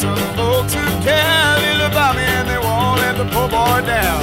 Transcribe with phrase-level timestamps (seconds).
[0.00, 0.64] who
[1.04, 4.22] care little about me and they won't let the poor boy down.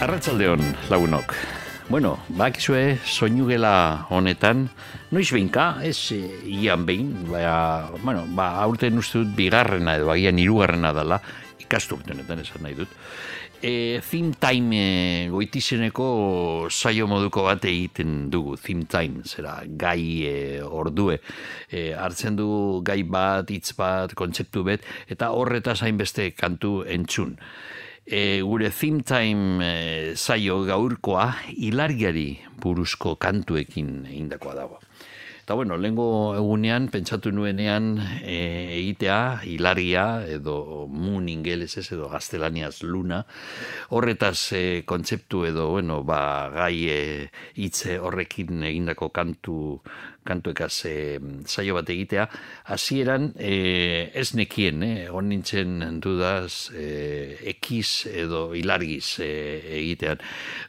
[0.00, 1.34] Arratsaldeon lagunok.
[1.90, 4.70] Bueno, bakizue soinu gela honetan,
[5.10, 10.38] noiz behinka, ez e, ian behin, ba, bueno, ba, aurten uste dut bigarrena edo agian
[10.38, 11.18] hirugarrena dela,
[11.60, 12.94] ikasturtenetan esan nahi dut.
[13.62, 20.38] E, theme time e, goitizeneko saio moduko bat egiten dugu, theme time, zera, gai e,
[20.64, 21.18] ordue.
[21.68, 22.48] E, hartzen du
[22.86, 27.36] gai bat, hitz bat, kontzeptu bet, eta horretaz hainbeste kantu entzun
[28.10, 32.28] e, gure theme time e, zaio gaurkoa hilargiari
[32.60, 34.79] buruzko kantuekin egindakoa dago.
[35.50, 38.36] Eta bueno, lengo egunean, pentsatu nuenean e,
[38.76, 43.24] egitea, hilaria, edo moon ingelesez, edo gaztelaniaz luna,
[43.90, 46.20] horretaz e, kontzeptu edo, bueno, ba,
[46.54, 47.00] gai e,
[47.58, 49.56] hitze horrekin egindako kantu
[50.26, 50.94] kantuekaz e,
[51.46, 52.26] saio bat egitea,
[52.72, 59.30] hasieran e, ez nekien, eh, on nintzen dudaz e, ekiz edo hilargiz e,
[59.80, 60.20] egitean.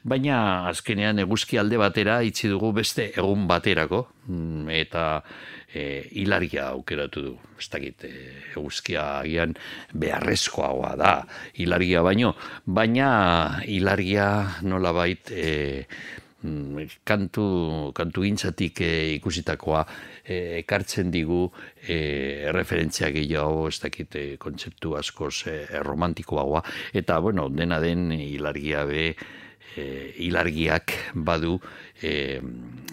[0.03, 5.07] Baina azkenean eguzki alde batera itzi dugu beste egun baterako, mm, eta
[5.73, 7.33] e, hilargia aukeratu du.
[7.59, 8.11] Ez dakit, e,
[8.55, 9.55] eguzkia agian
[9.94, 11.13] beharrezkoa da,
[11.59, 12.33] hilargia baino,
[12.66, 14.27] baina hilargia
[14.67, 15.85] nola bait, e,
[17.03, 19.84] kantu, kantu gintzatik e, ikusitakoa
[20.25, 21.46] e, ekartzen digu
[21.88, 26.63] e, referentzia gehiago, ez dakit e, kontzeptu askoz e, romantikoagoa,
[26.94, 29.13] eta bueno, dena den hilargia be,
[29.75, 29.85] e,
[30.25, 31.59] hilargiak badu
[32.02, 32.41] e,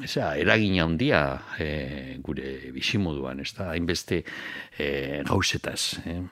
[0.05, 1.23] eza, eragina handia
[1.59, 4.23] e, gure bisimoduan, ez da, hainbeste
[4.79, 4.89] e,
[5.29, 5.99] gauzetaz.
[6.07, 6.23] Eh?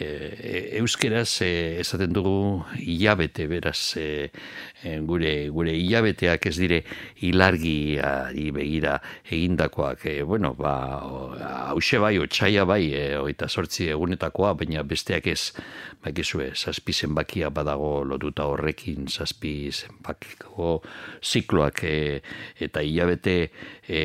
[0.00, 4.30] e, euskeraz e, esaten dugu hilabete beraz e,
[5.06, 6.80] gure gure hilabeteak ez dire
[7.24, 8.98] ilargiari begira
[9.30, 10.74] egindakoak e, bueno ba
[11.70, 15.52] hause bai otsaia bai e, oita sortzi egunetakoa baina besteak ez
[16.04, 20.82] bakizue zazpi zenbakia badago lotuta horrekin zazpi zenbakiko
[21.22, 22.20] zikloak e,
[22.58, 23.36] eta hilabete
[23.88, 24.02] e,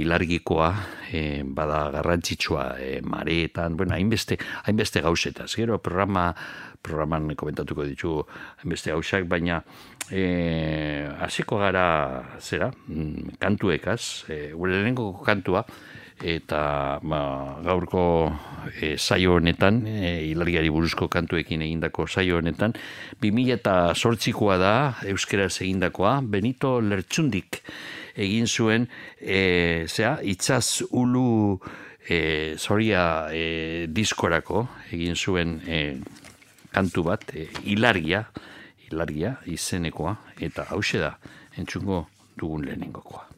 [0.00, 0.70] ilargikoa
[1.10, 5.56] e, bada garrantzitsua e, mareetan bueno hainbeste hainbeste gau gauzetaz.
[5.56, 6.34] Gero programa
[6.86, 8.14] programan komentatuko ditu
[8.64, 9.60] beste gausak, baina
[10.10, 15.64] e, hasiko gara zera, mm, kantuekaz, e, lehenko kantua,
[16.22, 17.20] eta ba,
[17.64, 18.02] gaurko
[18.80, 22.76] e, saio honetan, e, hilariari buruzko kantuekin egindako saio honetan,
[23.20, 24.76] 2000 eta sortzikoa da,
[25.10, 27.60] euskera egindakoa, Benito Lertxundik
[28.16, 28.88] egin zuen,
[29.20, 31.60] e, zera, itzaz ulu
[32.08, 35.80] e, zoria e, diskorako egin zuen e,
[36.76, 38.26] kantu bat, e, ilargia,
[38.90, 40.16] ilargia izenekoa,
[40.48, 41.14] eta hause da,
[41.56, 42.04] entzungo
[42.36, 43.35] dugun lehenengokoa.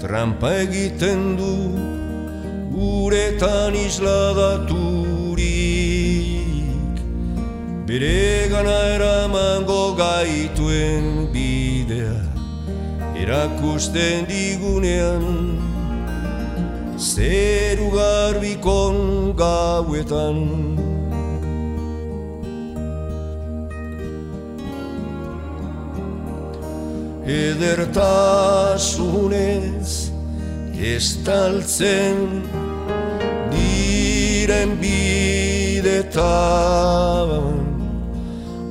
[0.00, 1.54] Trampa egiten du
[2.74, 4.80] guretan isladaturik
[7.86, 12.18] bere gana eramango gaituen bidea
[13.20, 15.24] erakusten digunean.
[17.00, 18.96] Zeru garbikon
[19.36, 20.69] gauetan
[27.60, 28.88] edertasunez
[30.96, 32.16] estaltzen
[33.52, 36.16] diren bidetan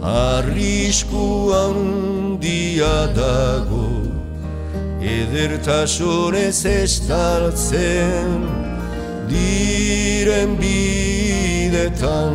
[0.02, 3.92] arrisku handia dago
[5.20, 8.30] edertasunez estaltzen
[9.30, 12.34] diren bidetan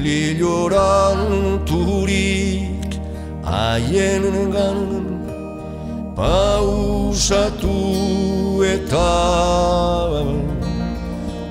[0.00, 2.90] Liloran turik
[3.44, 4.24] haien
[4.54, 4.80] gan
[6.16, 7.76] pausatu
[8.64, 9.10] eta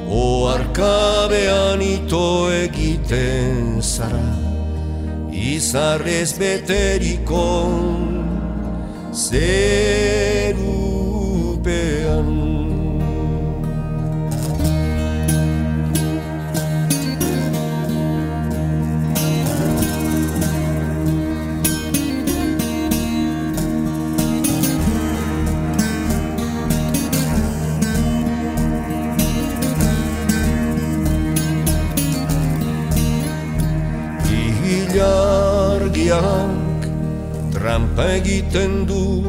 [0.09, 4.33] Oarkabean ito egiten zara.
[5.29, 7.45] Izarrez beteriko
[9.13, 10.38] zerupean
[36.09, 36.81] argiak
[37.53, 39.23] trampa egiten du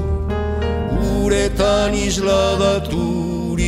[1.20, 3.60] uretan isladaturik.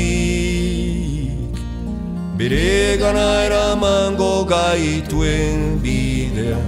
[2.39, 6.63] Bere gana eramango gaituen bidea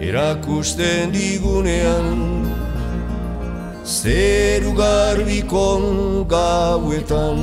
[0.00, 2.46] erakusten digunean.
[3.84, 5.82] Zeru garbikon
[6.28, 7.38] gauetan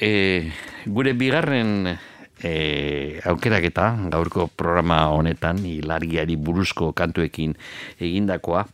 [0.00, 0.50] e,
[0.86, 1.98] gure bigarren
[2.42, 7.54] e, aukeraketa, gaurko programa honetan, hilariari buruzko kantuekin
[8.00, 8.64] egindakoa,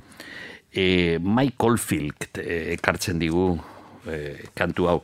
[0.70, 2.30] e, Mike Oldfield
[2.76, 3.56] ekartzen digu
[4.06, 5.00] e, kantu hau.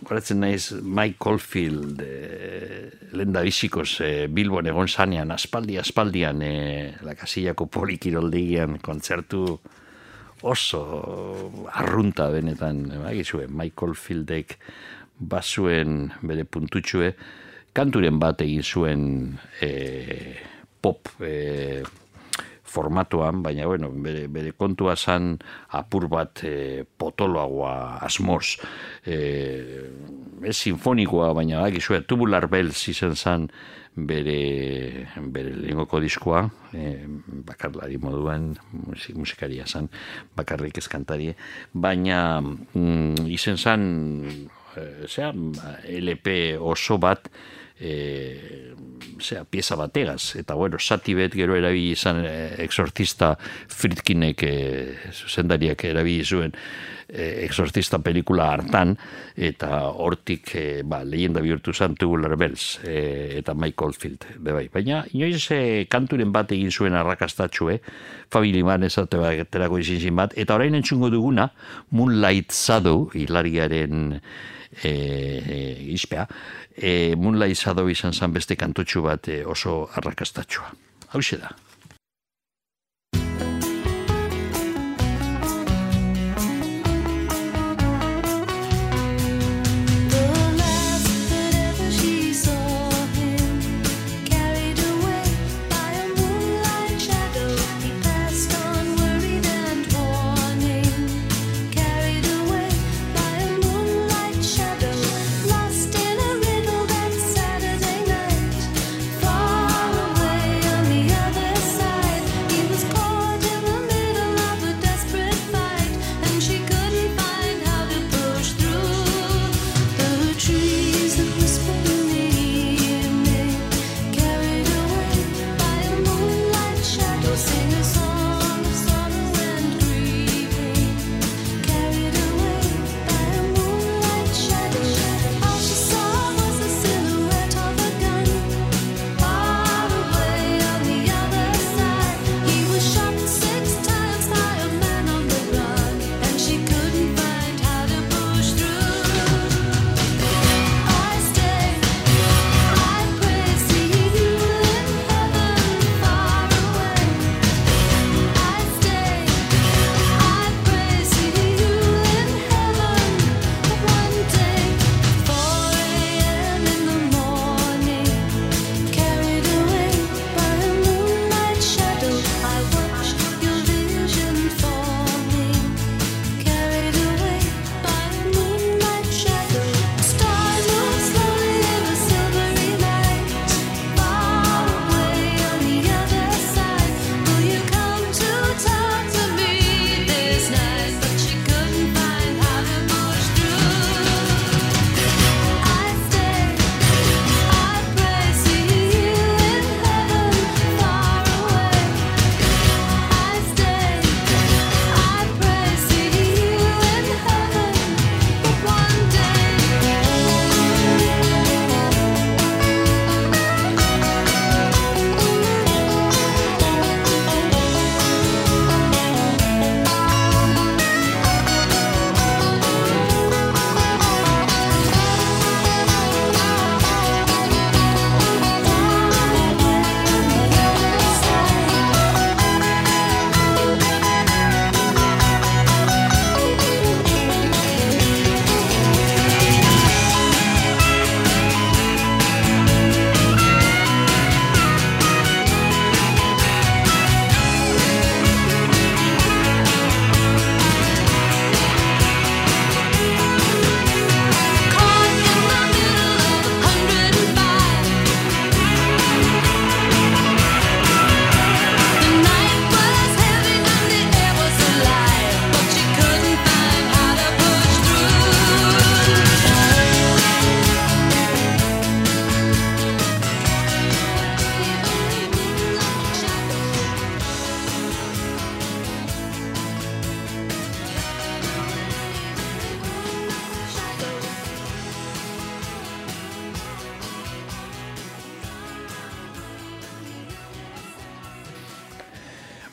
[0.00, 2.14] Horatzen naiz, Mike Oldfield e,
[3.12, 6.54] lehen da bizikoz e, Bilbon egon zanean, aspaldi, aspaldian, e,
[7.06, 9.44] lakasillako polikiroldegian kontzertu
[10.40, 10.80] oso
[11.76, 14.56] arrunta benetan, bagizue, Michael Fieldek
[15.20, 17.12] bazuen bere puntutxue,
[17.76, 19.02] kanturen bat egin zuen
[19.62, 19.70] e,
[20.80, 21.82] pop e,
[22.70, 25.34] formatuan, baina bueno, bere, bere kontua zan
[25.76, 28.56] apur bat e, potoloagoa asmoz.
[29.04, 29.18] E,
[30.46, 33.48] ez sinfonikoa, baina bagizue, tubular bells izan zan,
[33.94, 36.94] bere, bere lengoko diskoa, e,
[37.50, 38.52] bakarlari moduan,
[39.18, 39.90] musikaria zan,
[40.38, 41.32] bakarrik ezkantari,
[41.74, 43.84] baina mm, izen zan,
[44.76, 47.30] e, LP oso bat,
[47.80, 48.74] e,
[49.20, 53.34] zera, pieza bategaz, eta bueno, sati bet gero erabili izan e, exortista
[53.68, 54.54] Fritkinek e,
[55.12, 56.56] zuzendariak erabili zuen,
[57.12, 58.94] e, exorcista pelikula hartan
[59.36, 64.68] eta hortik e, ba, leyenda bihurtu zan Tubular Bells e, eta Mike Oldfield bebai.
[64.72, 67.80] baina inoiz e, kanturen bat egin zuen arrakastatxu eh?
[68.30, 71.50] Family Man ez aterako izin zin bat eta orain entzungo duguna
[71.90, 74.20] Moonlight Shadow hilariaren
[74.82, 75.58] e, e,
[75.94, 76.26] izpea
[76.76, 80.70] e, Moonlight Shadow izan zan beste kantutxu bat e, oso arrakastatxua
[81.10, 81.50] hau da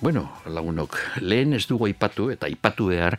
[0.07, 3.17] Bueno, lagunok, lehen ez dugu aipatu eta aipatu behar,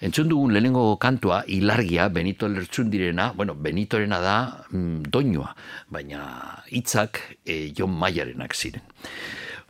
[0.00, 4.36] entzun dugun lehenengo kantua, ilargia, Benito lertzun direna, bueno, Benitorena da
[4.70, 5.50] mm, doinua,
[5.92, 6.22] baina
[6.72, 8.88] hitzak e, John Mayarenak ziren.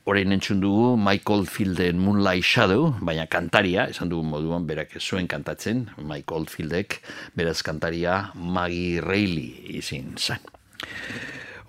[0.06, 5.88] Horein entzun dugu Michael Fielden Moonlight Shadow, baina kantaria, esan dugu moduan berak zuen kantatzen,
[5.98, 7.00] Michael Fieldek,
[7.34, 10.38] beraz kantaria Maggie Reilly izin zen.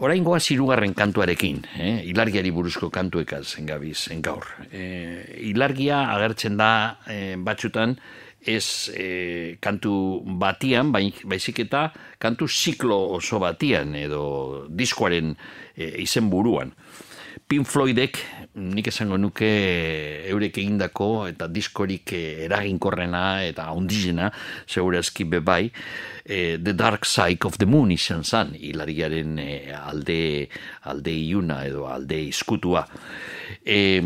[0.01, 0.48] Orain goaz
[0.98, 2.01] kantuarekin, eh?
[2.10, 4.48] ilargiari buruzko kantuekaz engabiz, engaur.
[4.74, 7.96] Eh, ilargia agertzen da eh, batxutan,
[8.41, 15.36] ez eh, kantu batian, bai, baizik eta kantu ziklo oso batian, edo diskoaren
[15.77, 16.74] eh, izen buruan.
[17.48, 18.17] Pink Floydek,
[18.53, 19.48] nik esango nuke
[20.27, 24.27] eurek egindako eta diskorik eraginkorrena eta ondizena,
[24.67, 25.72] segurazki bebai,
[26.25, 30.50] e, The Dark Side of the Moon izan zan, hilariaren e, alde,
[30.84, 32.84] alde iuna edo alde izkutua.
[33.63, 34.01] E,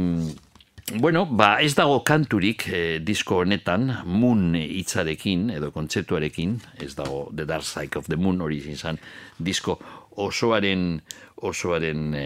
[1.01, 7.49] bueno, ba, ez dago kanturik e, disko honetan, Moon hitzarekin edo kontzeptuarekin, ez dago The
[7.49, 9.01] Dark Side of the Moon hori izan
[9.41, 9.79] disko
[10.21, 11.01] osoaren
[11.43, 12.25] osoaren e,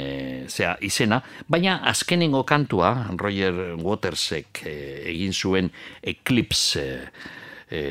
[0.49, 4.77] zea, izena, baina azkenengo kantua Roger Watersek e,
[5.09, 5.69] egin zuen
[6.03, 6.85] Eclipse
[7.69, 7.81] e,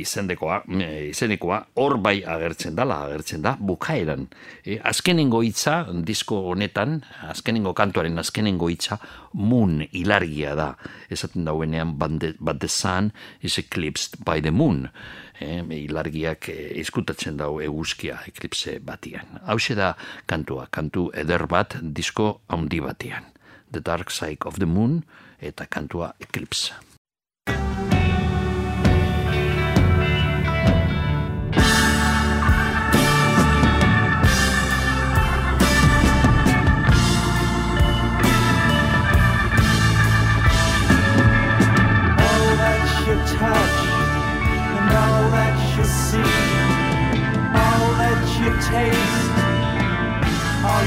[0.00, 0.60] izendekoa,
[1.08, 4.26] izenekoa hor bai agertzen dala, agertzen da, bukaeran.
[4.64, 9.00] E, azkenengo hitza, disko honetan, azkenengo kantuaren azkenengo hitza,
[9.36, 10.72] moon ilargia da.
[11.12, 14.88] Esaten dauenean, but the sun is eclipsed by the moon
[15.40, 19.40] eh, ilargiak eh, izkutatzen dau eguzkia eklipse batian.
[19.46, 19.94] Hau da
[20.26, 23.24] kantua, kantu eder bat disko handi batian.
[23.72, 25.02] The Dark Side of the Moon
[25.40, 26.85] eta kantua Eclipse.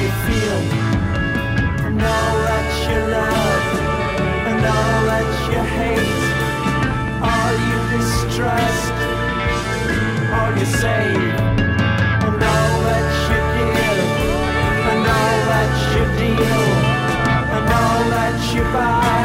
[0.01, 0.62] You feel,
[1.88, 3.65] and all that you love,
[4.50, 6.24] and all that you hate,
[7.29, 8.96] all you distrust,
[10.36, 11.36] all you save,
[12.27, 14.10] and all that you give,
[14.91, 16.63] and all that you deal,
[17.56, 19.20] and all that you buy,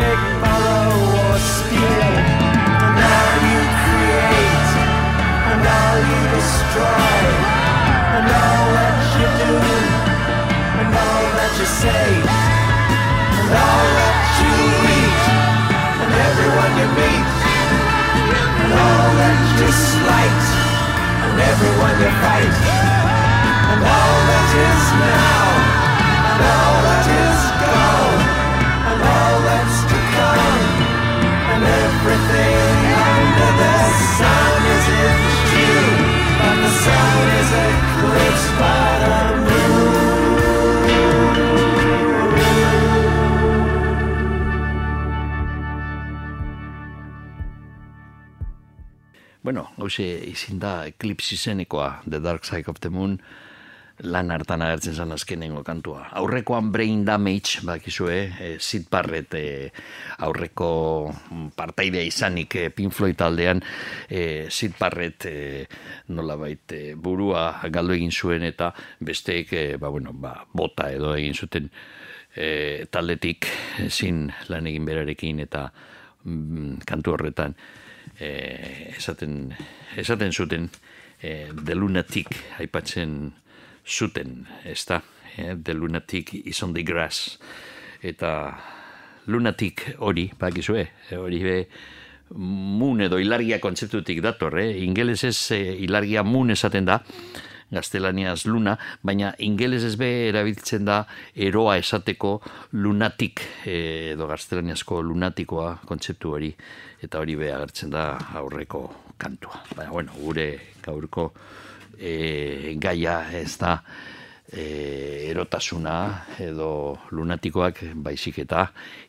[0.00, 0.88] big borrow
[1.28, 2.12] or steal,
[2.84, 4.68] and all you create,
[5.52, 7.18] and all you destroy.
[8.18, 8.57] And all
[11.48, 12.08] that you say,
[13.40, 14.52] and all that you
[14.84, 15.20] eat,
[15.96, 17.28] and everyone you meet,
[18.60, 20.44] and all that you slight,
[21.24, 22.52] and everyone you fight,
[23.72, 25.44] and all that is now,
[26.36, 26.77] and all
[49.42, 53.20] Bueno, hause izin da Eclipse izenekoa, The Dark Side of the Moon,
[54.02, 56.08] lan hartan agertzen zan azkenengo kantua.
[56.18, 59.70] Aurrekoan brain damage, bakizue, e, Sid Barrett e,
[60.26, 60.70] aurreko
[61.56, 63.62] partaidea izanik e, Pink Floyd taldean,
[64.10, 65.66] e, Sid Barrett e,
[66.14, 71.14] nola bait, e, burua galdu egin zuen eta besteek, e, ba, bueno, ba, bota edo
[71.14, 71.70] egin zuten
[72.34, 73.50] e, taldetik
[73.88, 75.68] zin lan egin berarekin eta
[76.24, 77.54] mm, kantu horretan
[78.20, 79.54] e, esaten,
[79.96, 80.70] esaten zuten
[81.20, 83.32] e, The Lunatic aipatzen
[83.88, 85.02] zuten, ez da,
[85.36, 87.38] eh, The Lunatic is on the grass,
[88.02, 88.58] eta
[89.26, 91.56] lunatic hori, bakizue, eh, hori be,
[92.36, 94.70] mun edo ilargia kontzeptutik dator, eh?
[94.84, 97.00] ingeles ez eh, ilargia mun esaten da,
[97.70, 101.02] gaztelaniaz luna, baina ingeles ez be erabiltzen da
[101.34, 102.38] eroa esateko
[102.72, 106.52] lunatik, eh, edo gaztelaniazko lunatikoa kontzeptu hori,
[107.02, 108.10] eta hori be agertzen da
[108.40, 108.82] aurreko
[109.18, 109.62] kantua.
[109.76, 110.48] Baina, bueno, gure
[110.82, 111.32] gaurko
[111.98, 113.82] e, gaia ez da
[114.50, 115.98] e, erotasuna
[116.40, 116.70] edo
[117.10, 118.68] lunatikoak baizik eta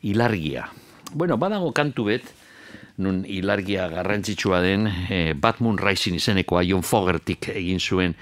[0.09, 0.67] ilargia.
[1.13, 2.27] Bueno, badago kantu bet,
[2.99, 8.15] nun ilargia garrantzitsua den e, Batmoon Rising izenekoa John Fogertik egin zuen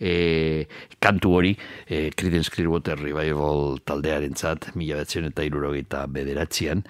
[0.00, 0.66] e,
[1.00, 1.52] kantu hori
[1.88, 6.82] e, Creedence Clearwater Revival taldearentzat mila betzen eta irurogeita bederatzean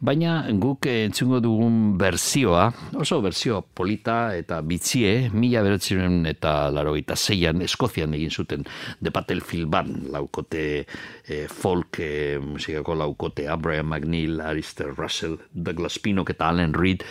[0.00, 7.62] baina guk entzungo dugun berzioa oso berzio polita eta bitzie mila beratzen eta larogeita zeian
[7.64, 8.66] Eskozian egin zuten
[9.00, 10.86] The Battlefield Band laukote
[11.30, 17.04] e, folk e, musikako laukote Brian McNeil, Alistair Russell Douglas Pinnock eta Alan Reed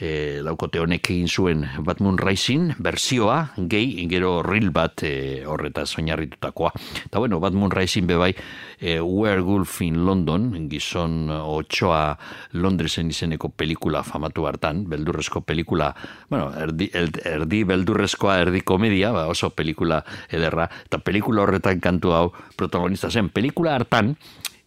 [0.00, 6.72] e, laukote honek egin zuen Batmoon Rising berzioa gehi gero real bat e, horretaz oinarritutakoa.
[7.04, 8.32] Eta bueno Batmoon Rising bebai
[8.80, 12.16] e, Werewolf in London gizon otsoa
[12.52, 15.92] Londresen izeneko pelikula famatu hartan beldurrezko pelikula
[16.28, 20.68] bueno, erdi, erdi beldurrezkoa erdi komedia ba, oso pelikula ederra.
[20.86, 23.30] Eta pelikula horretan kantu hau protagonista zen.
[23.34, 24.14] Pelikula hartan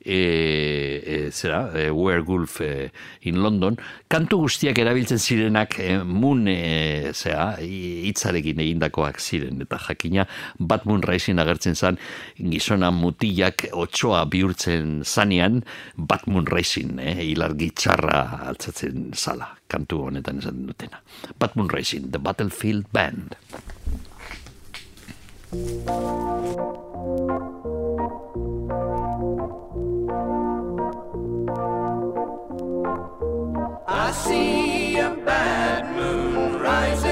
[0.04, 3.78] e, e, zera, e, Werewolf e, in London,
[4.10, 10.26] kantu guztiak erabiltzen zirenak e, mun e, zera, hitzarekin egindakoak ziren, eta jakina
[10.58, 12.00] bat raizin agertzen zan,
[12.38, 15.62] gizona mutilak otsoa bihurtzen zanean,
[15.96, 21.02] bat raizin, e, hilar gitxarra altzatzen zala, kantu honetan esan dutena.
[21.40, 23.36] Bat raizin, The Battlefield Band.
[34.12, 37.11] I see a bad moon rising.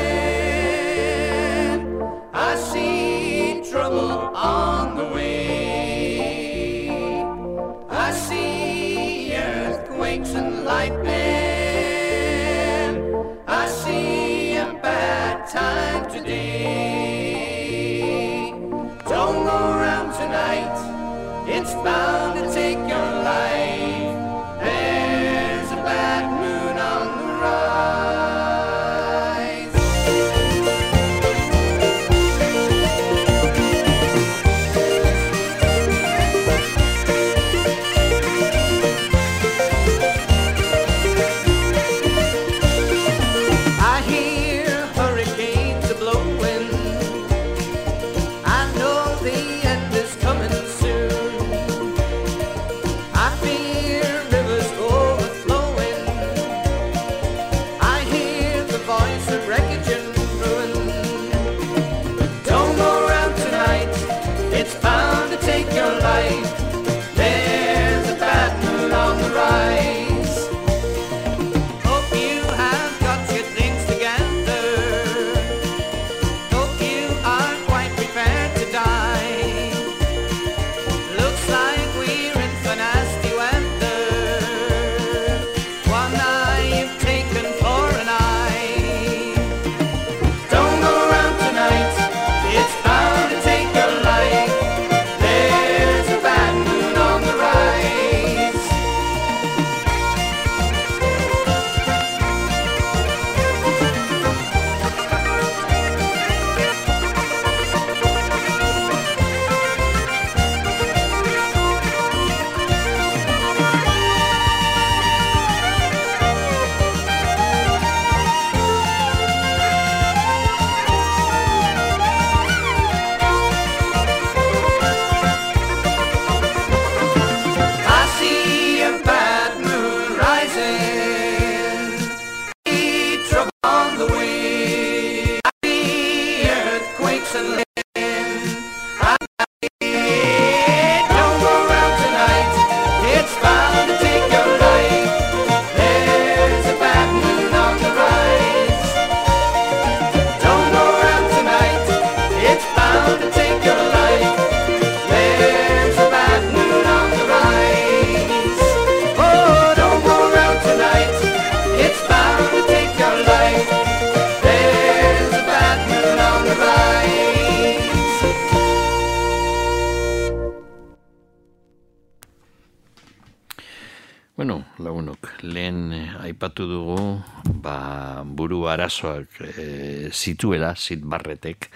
[178.99, 181.69] Arazoak eh, zituela, zit barretek,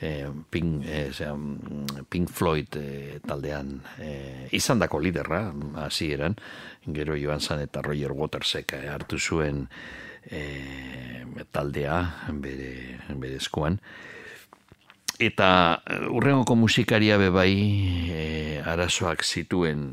[0.00, 5.52] eh, Pink, eh, zera, mm, Pink Floyd eh, taldean eh, izan dako liderra,
[5.84, 6.36] hasieran
[6.86, 9.68] gero joan zan eta Roger Watersek hartu zuen
[10.30, 13.78] eh, taldea bere, bere eskuan.
[15.22, 17.54] Eta urrengoko musikaria bebai
[18.10, 19.92] eh, arazoak zituen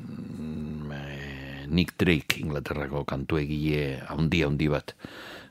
[0.94, 4.96] eh, Nick Drake, Inglaterrako kantu egile handi handi bat.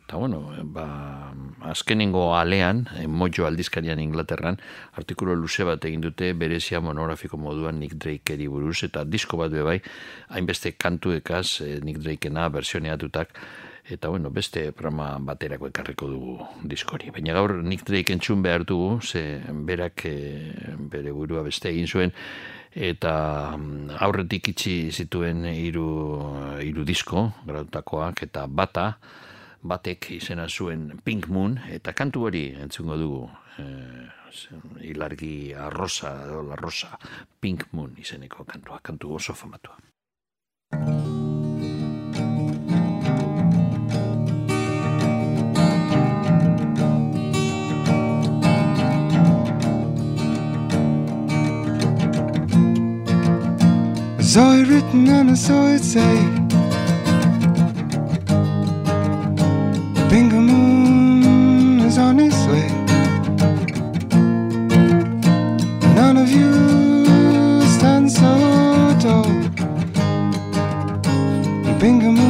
[0.08, 1.34] Eta bueno, ba,
[1.68, 4.56] azkenengo alean, eh, mojo aldizkarian Inglaterran,
[4.96, 9.60] artikulo luze bat egin dute berezia monografiko moduan Nick Drake buruz, eta disko bat be
[9.60, 9.82] bai,
[10.30, 13.36] hainbeste kantu ekaz eh, Nick Drakena versioneatutak,
[13.84, 17.12] eta bueno, beste programa baterako ekarriko dugu diskori.
[17.12, 22.16] Baina gaur Nick Drake entzun behar dugu, ze berak eh, bere burua beste egin zuen,
[22.72, 23.12] eta
[23.58, 25.88] mm, aurretik itxi zituen hiru
[26.64, 28.94] hiru disko, grautakoak, eta bata,
[29.62, 34.06] batek izena zuen Pink Moon, eta kantu hori entzungo dugu, eh,
[34.90, 36.98] ilargi arrosa, edo la rosa,
[37.40, 39.76] Pink Moon izeneko kantua, kantu oso famatua.
[54.38, 56.47] it written and I it say
[60.10, 62.68] Bingo Moon is on its way.
[65.94, 66.50] None of you
[67.76, 68.32] stand so
[69.02, 69.28] tall.
[71.78, 72.27] Bingo Moon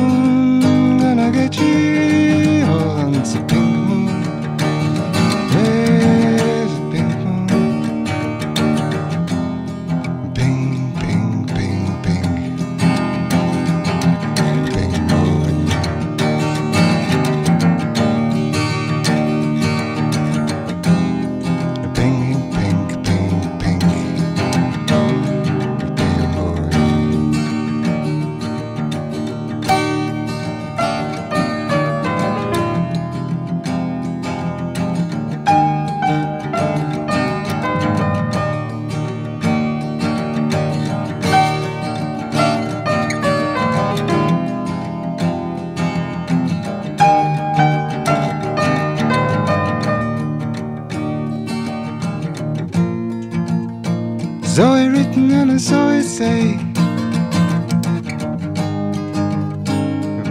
[54.58, 56.56] Zoe written and I saw it say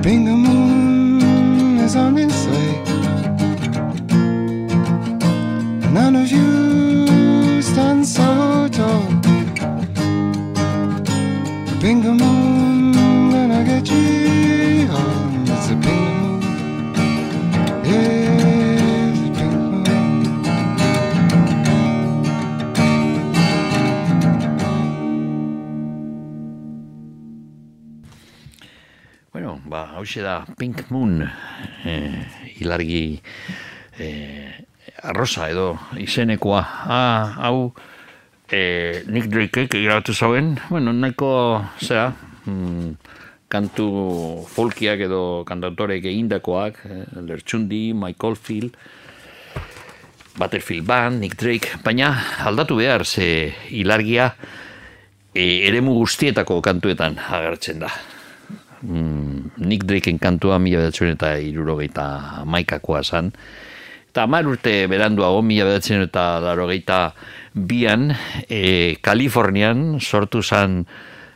[0.01, 2.36] Bingo Moon is on its
[30.07, 31.19] Hauxe da Pink Moon,
[31.83, 33.19] eh, ilargi
[33.99, 34.53] eh,
[35.03, 36.61] arrosa edo izenekoa.
[36.87, 37.73] Ah, hau
[38.47, 42.13] eh, Nick Drakeek grabatu zauen, bueno, nahiko, zera,
[42.45, 42.95] mm,
[43.51, 48.77] kantu folkiak edo kantautorek egindakoak, eh, Lertxundi, Michael Field,
[50.39, 52.13] Butterfield Band, Nick Drake, baina
[52.47, 54.31] aldatu behar, ze ilargia
[55.35, 57.91] e, eremu guztietako kantuetan agertzen da.
[58.81, 63.31] Mm, Nick Drakeen kantua mila bedatzen eta irurogeita maikakoa zan.
[64.09, 67.01] Eta hamar urte beranduago, mila bedatzen eta larogeita
[67.53, 68.11] bian,
[68.49, 70.83] e, Kalifornian sortu zan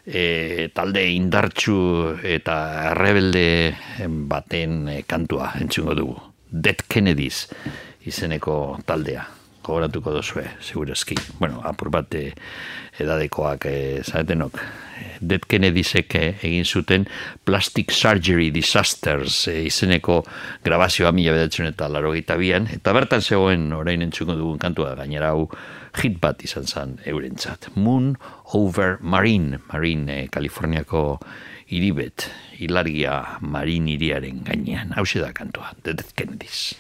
[0.06, 3.75] e, talde indartsu eta rebelde
[4.08, 6.17] baten e, kantua entzungo dugu.
[6.51, 7.47] Dead Kennedys
[8.06, 9.40] izeneko taldea.
[9.62, 11.15] Gogoratuko dozue, segurazki.
[11.39, 12.32] Bueno, apur bat e,
[13.00, 14.62] edadekoak e, zaretenok.
[15.21, 17.06] Dead Kennedysek eh, egin zuten
[17.45, 20.21] Plastic Surgery Disasters e, izeneko
[20.65, 25.47] grabazioa mila bedatzen eta larogeita bian, eta bertan zegoen orain entzuko dugun kantua, gainera hau
[26.02, 27.69] hit bat izan zen eurentzat.
[27.76, 28.15] Moon
[28.58, 31.19] over Marine, Marine, eh, Kaliforniako
[31.71, 34.93] iribet, hilargia Marine iriaren gainean.
[34.97, 36.76] Hau da kantua, The Dead Kennedys.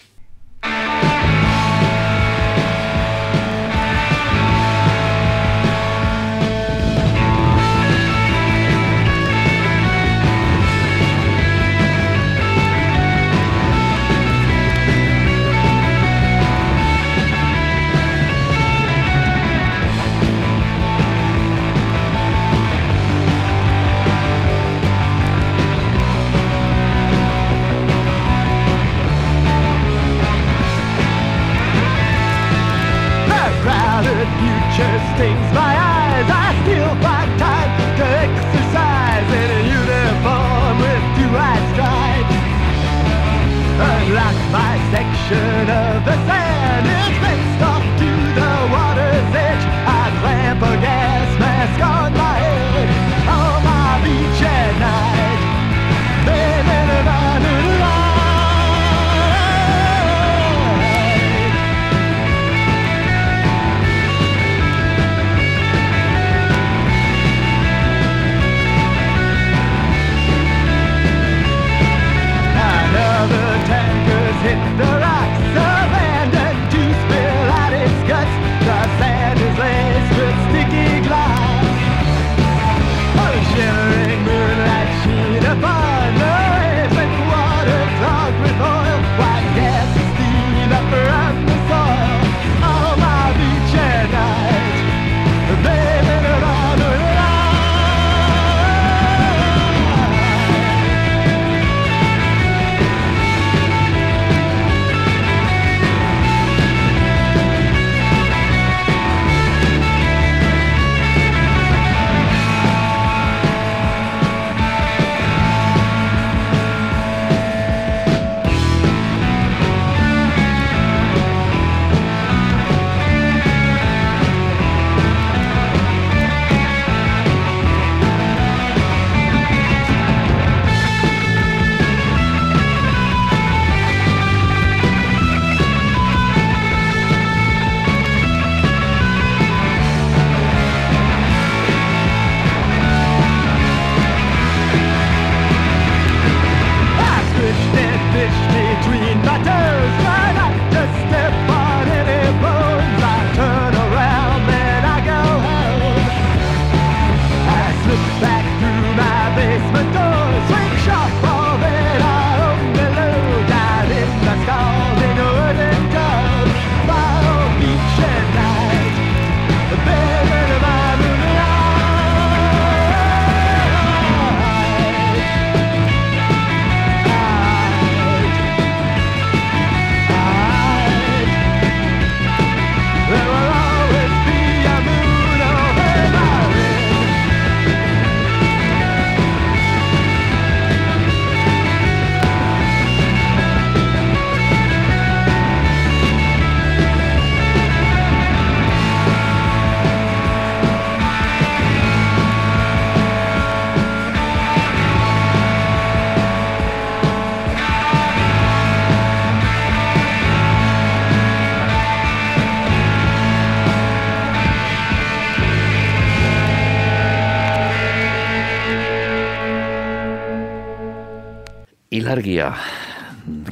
[222.21, 222.53] Ilargia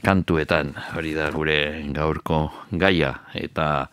[0.03, 3.89] kantuetan, hori da gure gaurko gaia, eta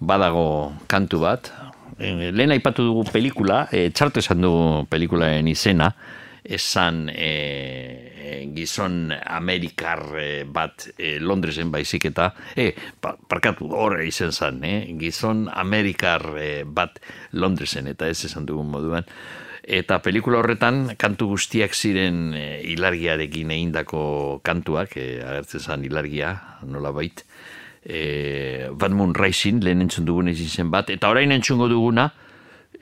[0.00, 1.52] badago kantu bat,
[2.00, 5.90] Eh, lehen aipatu dugu pelikula, e, txartu esan dugu pelikulaen izena,
[6.48, 12.70] esan e, gizon Amerikar e, bat e, Londresen baizik eta, e,
[13.04, 17.02] pa, parkatu horre izen zan, e, gizon Amerikar e, bat
[17.36, 19.04] Londresen, eta ez esan dugun moduan,
[19.70, 24.02] Eta pelikula horretan kantu guztiak ziren e, ilargiarekin egindako
[24.42, 26.32] kantuak, e, agertzen zen ilargia,
[26.66, 27.22] nola bait,
[27.84, 32.08] e, Van Moon Rising, lehen entzun dugun izin bat, eta orain entzungo duguna,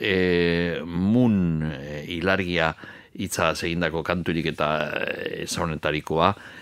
[0.00, 2.70] e, Moon e, ilargia
[3.20, 4.70] hitza egindako kanturik eta
[5.44, 6.57] ezaunetarikoa, e,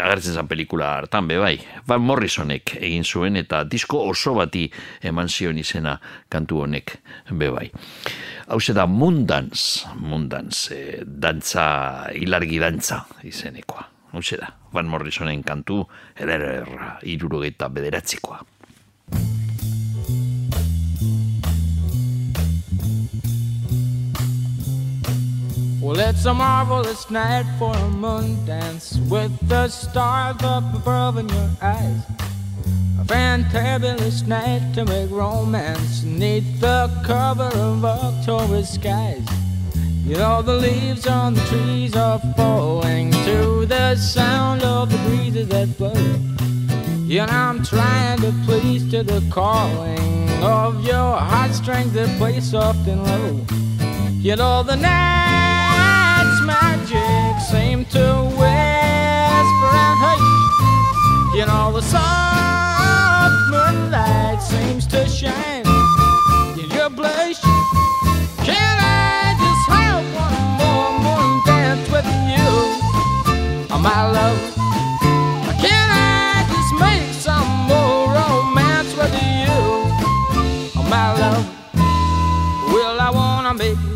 [0.00, 1.54] agertzen zen pelikula hartan, be bai.
[1.88, 4.66] Van Morrisonek egin zuen eta disko oso bati
[5.02, 5.98] eman zion izena
[6.32, 6.96] kantu honek,
[7.30, 7.68] be bai.
[8.48, 13.88] Hau da Mundans, Mundans, e, dantza, ilargi dantza izenekoa.
[14.12, 16.66] Hau da, Van Morrisonen kantu, eder
[17.02, 18.42] irurogeita bederatzikoa.
[25.82, 31.28] Well, it's a marvelous night for a moon dance with the stars up above in
[31.28, 32.02] your eyes.
[33.00, 39.26] A fantabulous night to make romance neath the cover of October skies.
[40.04, 45.48] You know, the leaves on the trees are falling to the sound of the breezes
[45.48, 45.92] that blow.
[47.08, 52.86] You know, I'm trying to please to the calling of your heartstrings that play soft
[52.86, 53.44] and low.
[54.20, 55.51] You know, the night's
[56.82, 61.36] magic seem to whisper and hush.
[61.36, 65.51] You know, the soft moonlight seems to shine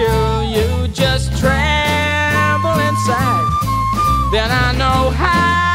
[0.00, 0.16] you,
[0.54, 3.46] you just tremble inside.
[4.32, 5.69] Then I know how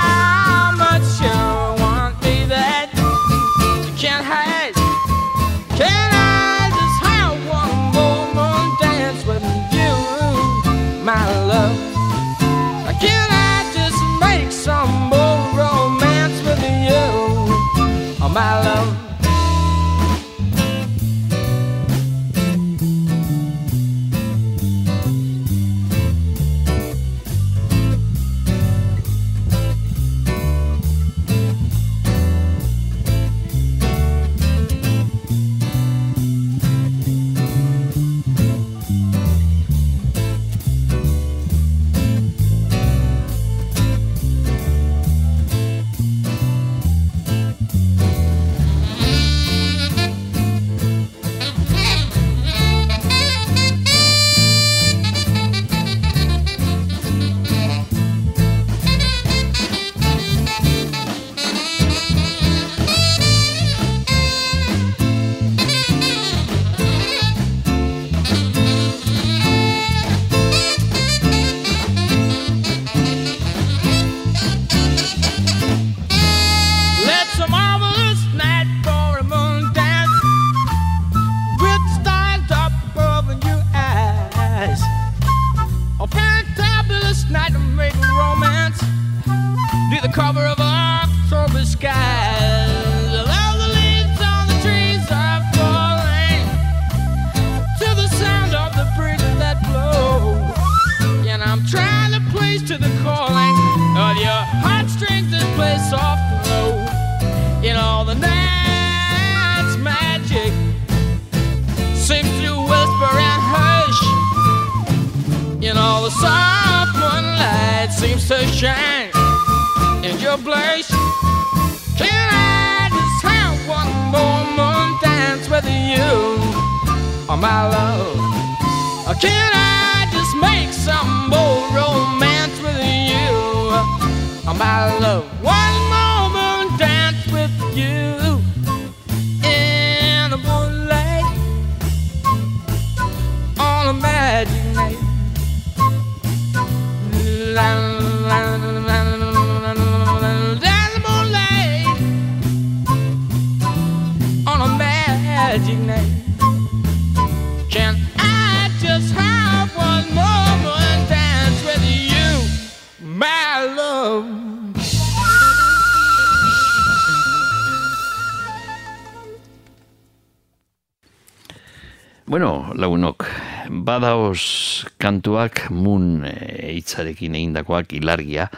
[174.35, 178.49] badaoz kantuak mun e, hitzarekin egindakoak ilargia,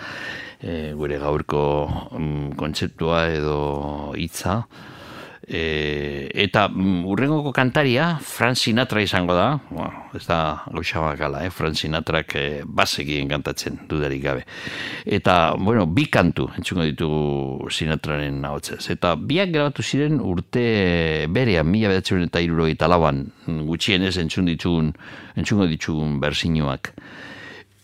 [0.62, 1.62] e, gure gaurko
[2.18, 4.66] mm, kontzeptua edo hitza,
[5.48, 11.50] e, eta mm, urrengoko kantaria, Frank Sinatra izango da, bueno, ez da gauza bakala, eh?
[11.50, 14.44] Frank Sinatrak e, bazekien kantatzen dudarik gabe.
[15.06, 18.84] Eta, bueno, bi kantu entzungo ditugu Sinatraren ahotzez.
[18.92, 22.68] Eta biak grabatu ziren urte berean, mila bedatzen eta iruro
[23.68, 24.94] gutxienez entzun ditugun,
[25.36, 26.94] entzungo ditugun bersinuak.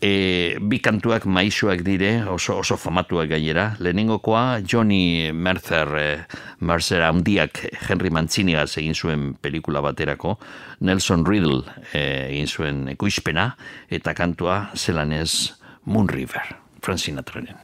[0.02, 3.76] E, bi kantuak maisuak dire, oso, oso famatuak gainera.
[3.80, 6.26] Lehenengokoa, Johnny Mercer, e,
[6.60, 10.38] Mercer handiak Henry Mantziniaz egin zuen pelikula baterako,
[10.80, 13.56] Nelson Riddle e, egin zuen ekoizpena,
[13.88, 15.54] eta kantua zelanez
[15.86, 17.56] Moon River, Frank Sinatraren.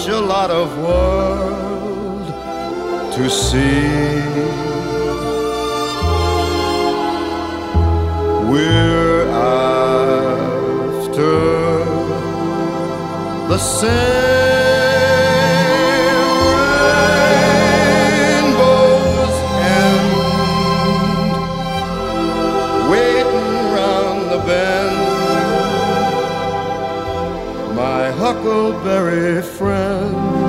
[0.01, 2.25] such a lot of world
[3.13, 3.91] to see.
[8.49, 10.25] We're after
[13.47, 14.30] the same
[28.41, 30.40] huckleberry friend,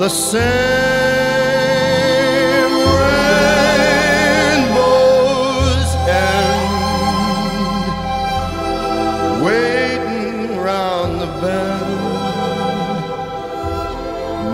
[0.02, 0.44] the same
[3.04, 4.72] rainbow's
[6.28, 6.74] end,
[9.46, 11.92] waiting round the bend.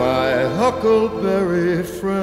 [0.05, 2.18] My huckleberry friend,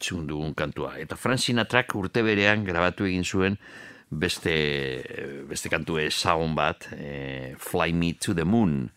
[0.00, 0.96] entzun dugun kantua.
[0.98, 3.58] Eta Frank Sinatrak urte berean grabatu egin zuen
[4.10, 4.54] beste,
[5.48, 8.88] beste kantu ezagun bat, e, Fly Me to the Moon.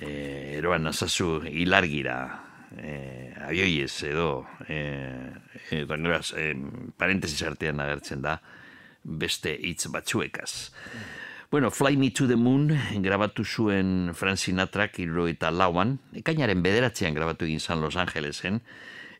[0.00, 2.16] E, eroan nazazu hilargira
[2.80, 4.80] e, avioiez edo, e,
[5.76, 6.54] edo neraz, e,
[6.96, 8.38] parentesis artean agertzen da,
[9.04, 10.70] beste hitz batzuekaz.
[11.50, 12.70] Bueno, Fly Me to the Moon
[13.02, 18.62] grabatu zuen Frank Sinatrak irro eta lauan, ekainaren bederatzean grabatu egin zan Los Angelesen,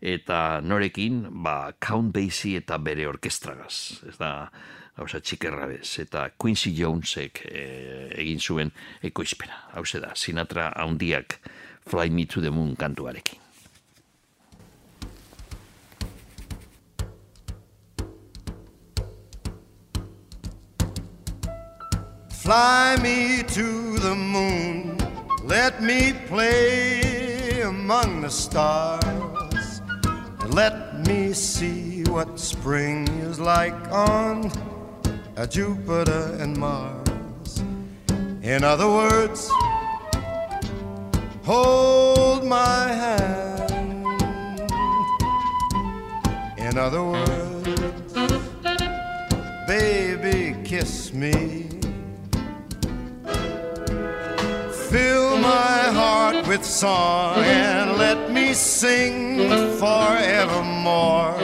[0.00, 4.00] eta norekin, ba, Count Basie eta bere orkestragaz.
[4.08, 4.50] Ez da,
[4.96, 7.66] gauza txikerra bez, eta Quincy Jonesek e,
[8.20, 8.72] egin zuen
[9.02, 9.66] ekoizpena.
[9.76, 11.40] Hau da, Sinatra haundiak
[11.86, 13.40] Fly Me to the Moon kantuarekin.
[22.50, 24.96] Fly me to the moon,
[25.44, 29.39] let me play among the stars,
[30.52, 34.50] let me see what spring is like on
[35.36, 37.62] a Jupiter and Mars.
[38.42, 39.48] In other words,
[41.44, 44.00] hold my hand.
[46.58, 48.12] In other words,
[49.66, 51.69] baby, kiss me.
[56.50, 59.38] With song and let me sing
[59.78, 61.38] forevermore.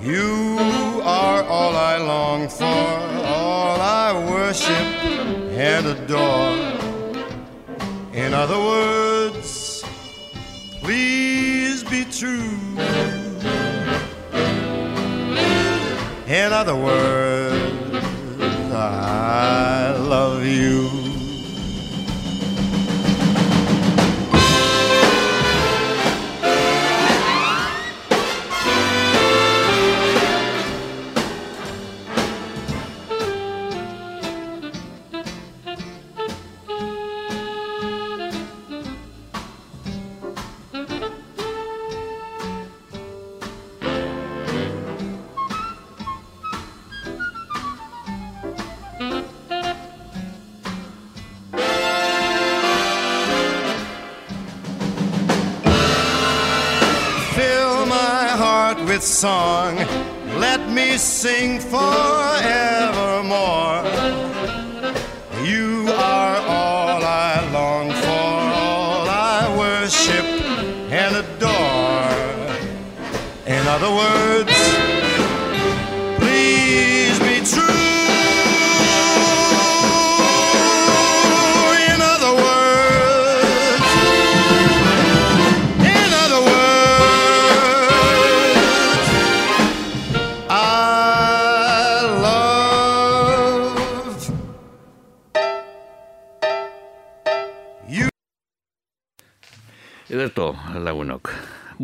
[0.00, 2.86] You are all I long for,
[3.26, 4.86] all I worship
[5.68, 6.54] and adore.
[8.12, 9.82] In other words,
[10.80, 12.56] please be true.
[16.28, 17.92] In other words,
[18.72, 20.75] I love you.
[61.16, 62.05] sing for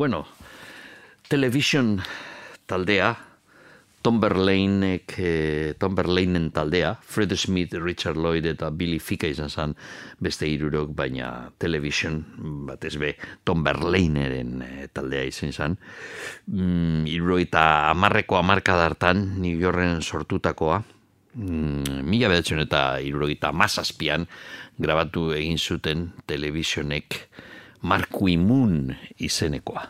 [0.03, 0.27] Bueno,
[1.29, 2.03] television
[2.67, 3.17] taldea,
[4.03, 9.77] Tomberlainek, eh, Tomberlainen taldea, Fred Smith, Richard Lloyd eta Billy Fika izan zen
[10.19, 12.19] beste hirurok, baina television,
[12.67, 13.13] batez be,
[13.47, 15.79] Tomberlaineren eh, taldea izan zen.
[16.51, 20.83] Mm, hirurogeita amarreko amarkada hartan, New Yorken sortutakoa,
[21.39, 24.27] mm, mila bedatzen eta irurogeita mazazpian
[24.83, 27.23] grabatu egin zuten televisionek
[27.83, 29.83] Markui Moon izenekoa.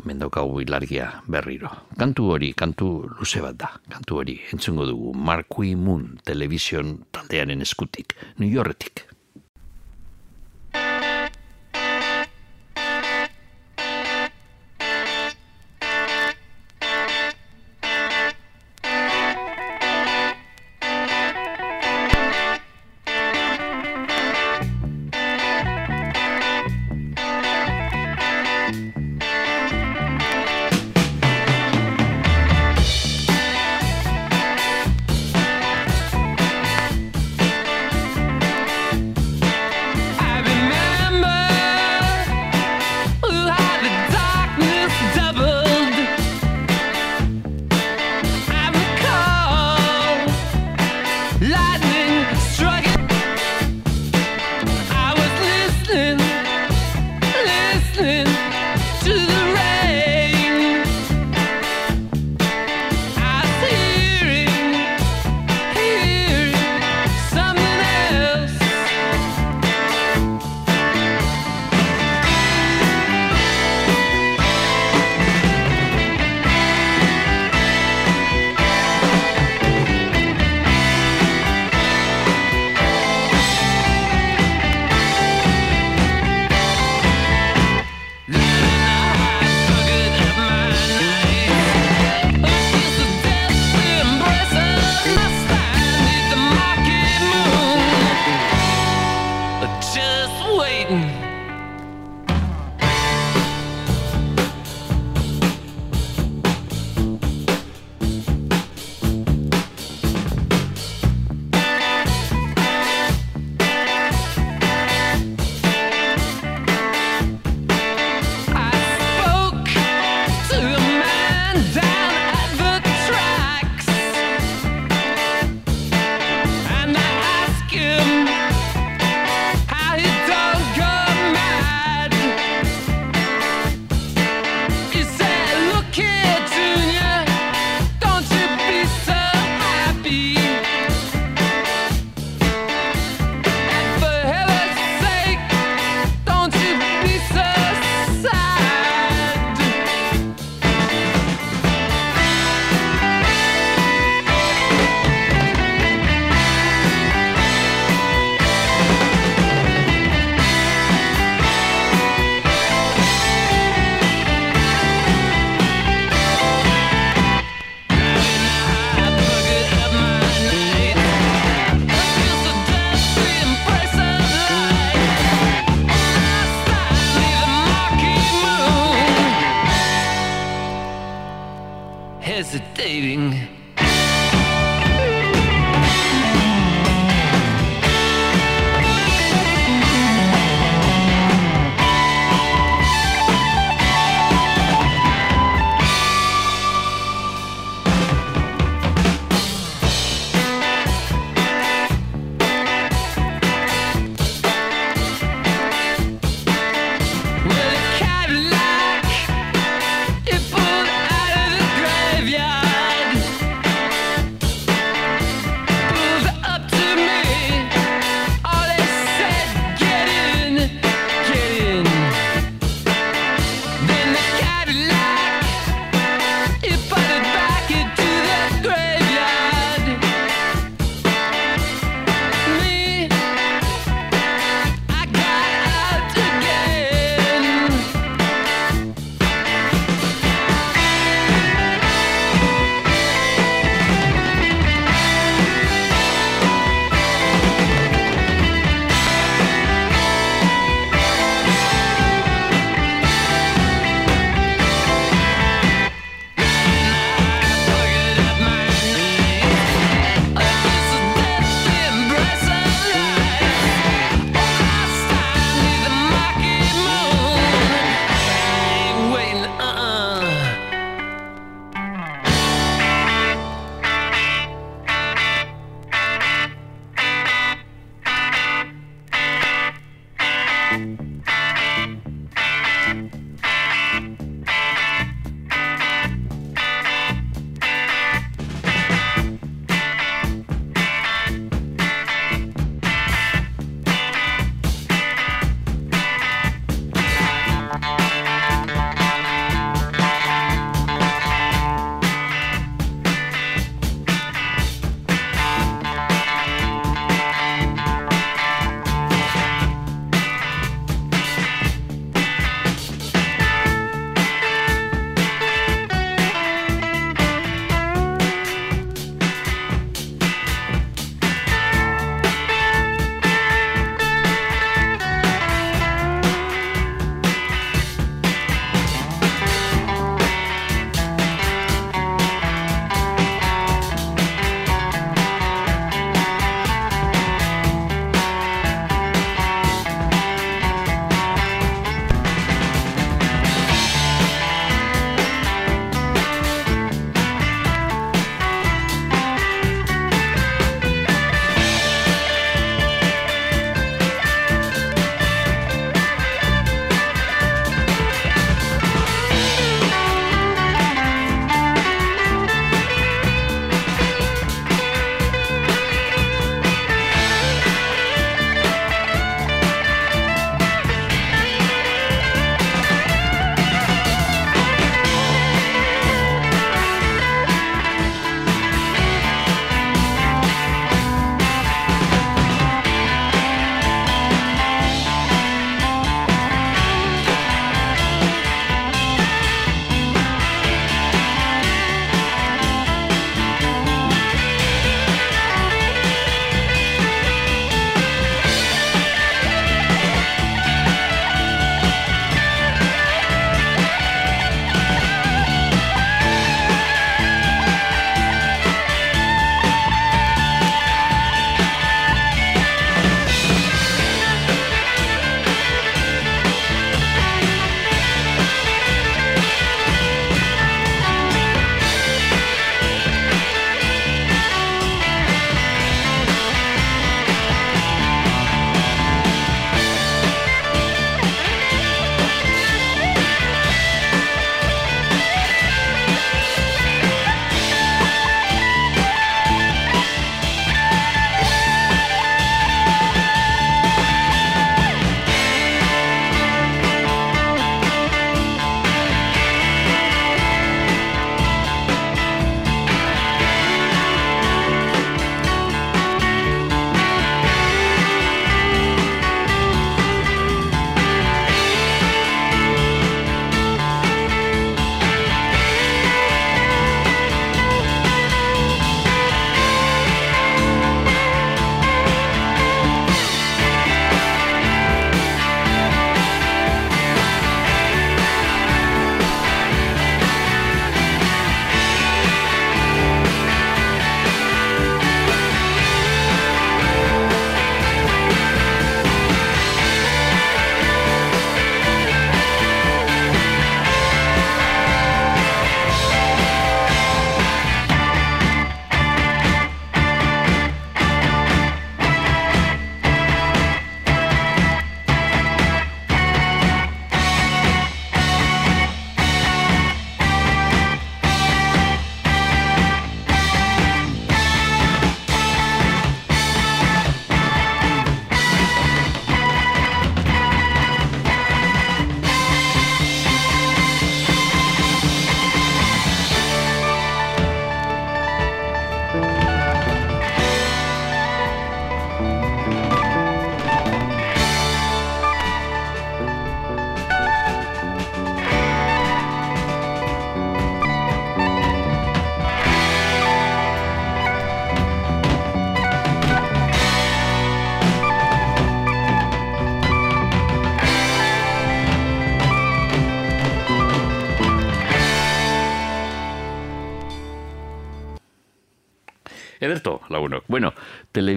[0.00, 1.68] Hemen daukagu ilargia berriro.
[1.98, 2.86] Kantu hori, kantu
[3.18, 3.68] luze bat da.
[3.92, 9.11] Kantu hori, entzungo dugu Markui Moon television taldearen eskutik, New Yorketik.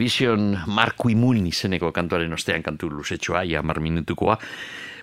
[0.05, 4.37] Television Marku Imun izeneko kantuaren ostean kantu luzetxoa, ia mar minutukoa.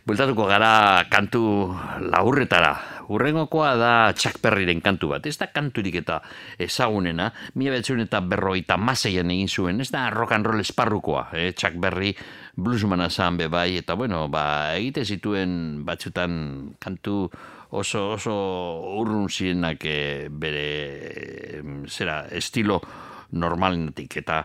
[0.07, 1.74] Bueltatuko gara kantu
[2.07, 3.03] laurretara.
[3.11, 5.26] Urrengokoa da Chuck Berryren kantu bat.
[5.26, 6.20] Ez da kanturik eta
[6.55, 7.32] ezagunena.
[7.59, 9.80] Mila betzun eta berroita maseian egin zuen.
[9.82, 11.26] Ez da rock and roll esparrukoa.
[11.34, 11.50] Eh?
[11.59, 12.14] Chuck Berry
[12.55, 13.76] bluesmana zan be bai.
[13.82, 17.26] Eta bueno, ba, egite zituen batzutan kantu
[17.70, 18.34] oso oso
[19.03, 22.80] urrun zirenak eh, bere zera estilo
[23.32, 24.42] normalenetik eta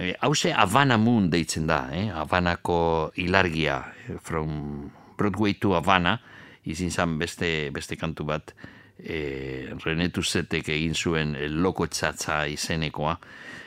[0.00, 2.08] eh, hause Havana Moon deitzen da, eh?
[2.12, 3.82] Havanako ilargia
[4.22, 6.18] from Broadway to Havana
[6.64, 8.54] izin zan beste, beste kantu bat
[8.98, 13.18] eh, Renetu Zetek egin zuen loko txatza izenekoa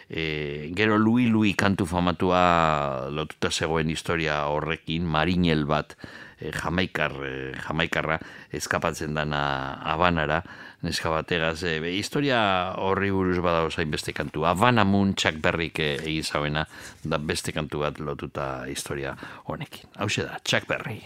[0.10, 5.96] E, gero Lui Lui kantu famatua lotuta zegoen historia horrekin, marinel bat
[6.38, 8.20] e, jamaikar, e, jamaikarra
[8.54, 9.42] eskapatzen dana
[9.82, 10.44] Habanara,
[10.86, 12.40] neska bategaz, e, be, historia
[12.78, 14.46] horri buruz badago zain beste kantu.
[14.46, 16.66] Habana Moon Chuck Berryk e, egin zauena,
[17.04, 19.16] da beste kantu bat lotuta historia
[19.50, 19.90] honekin.
[19.98, 21.02] Hau da, Chuck Berry.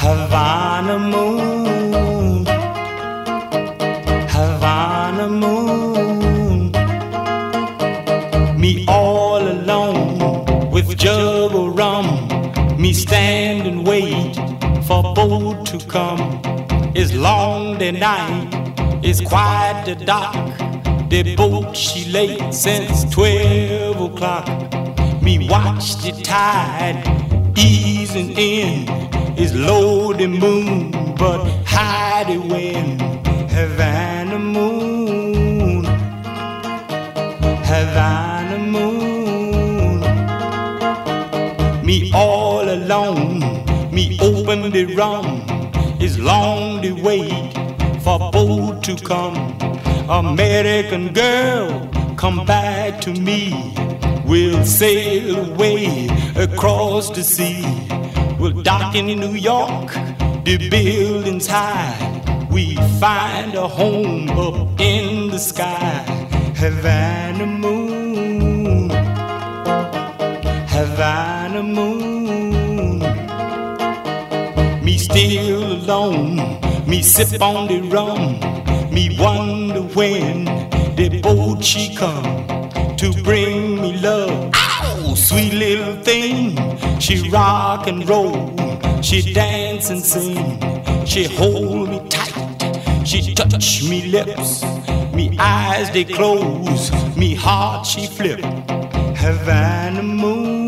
[0.00, 2.46] Havana moon,
[4.28, 6.72] Havana moon.
[8.58, 12.28] Me all alone with jug of rum.
[12.78, 14.49] Me stand and wait
[14.90, 16.42] for boat to come.
[16.96, 18.48] It's long the night,
[19.04, 20.34] it's quite the dark.
[21.08, 24.48] The boat she late since twelve o'clock.
[25.22, 26.98] Me watch the tide
[27.56, 28.86] easing in.
[29.38, 33.00] It's low the moon, but high the wind.
[33.48, 35.84] Havana moon,
[37.70, 40.00] Havana moon.
[41.86, 43.39] Me all alone,
[44.50, 45.46] open the rum.
[46.00, 47.52] is long the wait
[48.02, 49.36] for boat to come.
[50.08, 53.74] American girl, come back to me.
[54.26, 57.62] We'll sail away across the sea.
[58.40, 59.92] We'll dock in New York,
[60.44, 61.94] the buildings high.
[62.50, 66.02] We find a home up in the sky.
[66.56, 68.90] Havana moon,
[70.66, 72.09] Havana moon.
[74.90, 78.40] Me still alone, me sip on the rum.
[78.92, 80.46] Me wonder when
[80.96, 82.48] the boat she come
[82.96, 84.50] to bring me love.
[84.82, 86.56] Oh, sweet little thing,
[86.98, 88.52] she rock and roll,
[89.00, 90.58] she dance and sing,
[91.06, 94.64] she hold me tight, she touch me lips,
[95.14, 98.40] me eyes they close, me heart she flip.
[99.14, 100.59] Havana moon,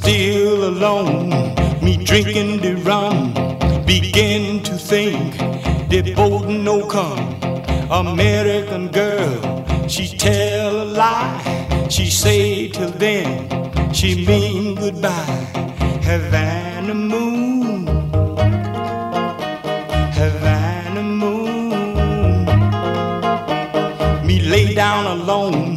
[0.00, 1.28] still alone.
[1.82, 3.34] Me drinking the rum,
[3.84, 5.36] begin to think
[5.88, 7.28] the boat no come.
[7.90, 9.40] American girl,
[9.88, 11.86] she tell a lie.
[11.90, 13.28] She say till then,
[13.92, 15.36] she mean goodbye.
[16.08, 17.86] Havana moon,
[20.18, 22.46] Havana moon.
[24.26, 25.69] Me lay down alone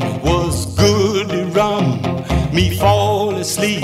[2.53, 3.81] Me fall asleep,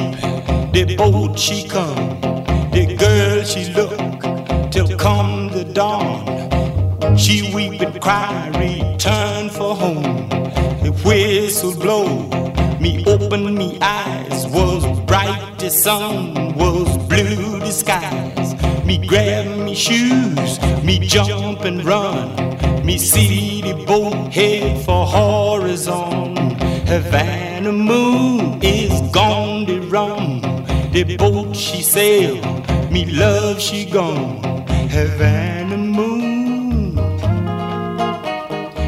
[0.73, 2.21] the boat she come,
[2.69, 3.97] the girl she look
[4.69, 7.17] till come the dawn.
[7.17, 10.29] She weep and cry, return for home.
[10.83, 12.05] The whistle blow,
[12.79, 18.53] me open me eyes was bright the sun was blue the skies.
[18.85, 22.35] Me grab me shoes, me jump and run.
[22.85, 26.35] Me see the boat head for horizon.
[26.85, 30.39] Havana moon is gone the rum.
[30.91, 32.39] The boat she sail,
[32.89, 34.39] me love she gone.
[34.89, 36.95] Havana moon,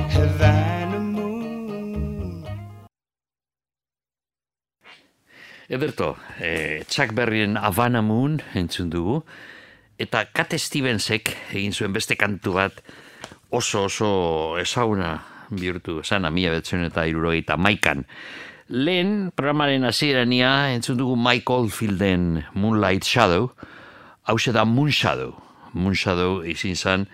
[0.10, 2.44] Havana moon.
[5.70, 9.22] Ederto, eh, Chuck Berryen Havana Moon entzun dugu,
[10.00, 12.82] eta Cat Stevensek egin zuen beste kantu bat
[13.52, 15.20] oso oso ezaguna
[15.52, 18.06] bihurtu sana mila betzen eta irurogeita maikan.
[18.72, 23.50] Lehen programaren hasierania entzun dugu Mike Oldfielden Moonlight Shadow,
[24.24, 25.36] hau da Moon Shadow.
[25.74, 27.08] Moon Shadow izin zan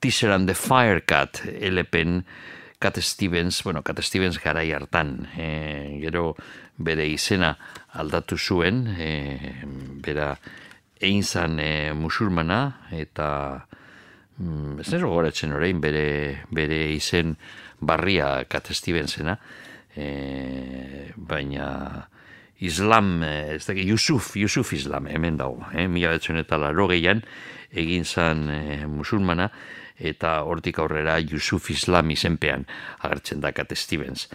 [0.00, 2.24] Teaser and the Firecat elepen
[2.80, 6.34] Cat Stevens, bueno, Cat Stevens garai hartan, e, gero
[6.78, 7.54] bere izena
[7.92, 9.62] aldatu zuen, e,
[10.02, 10.34] bera
[10.98, 13.66] egin zan e, musulmana, eta
[14.38, 17.36] mm, ez nero goratzen orain bere, bere izen
[17.78, 19.38] barria Cat Stevensena,
[19.96, 22.08] e, baina
[22.64, 25.86] Islam, eh, ez dakit, Yusuf, Yusuf Islam, hemen dago, eh?
[25.88, 29.50] mila betzen eta laro egin zan eh, musulmana,
[29.98, 32.66] eta hortik aurrera Yusuf Islam izenpean
[33.00, 34.28] agertzen da Cat Stevens.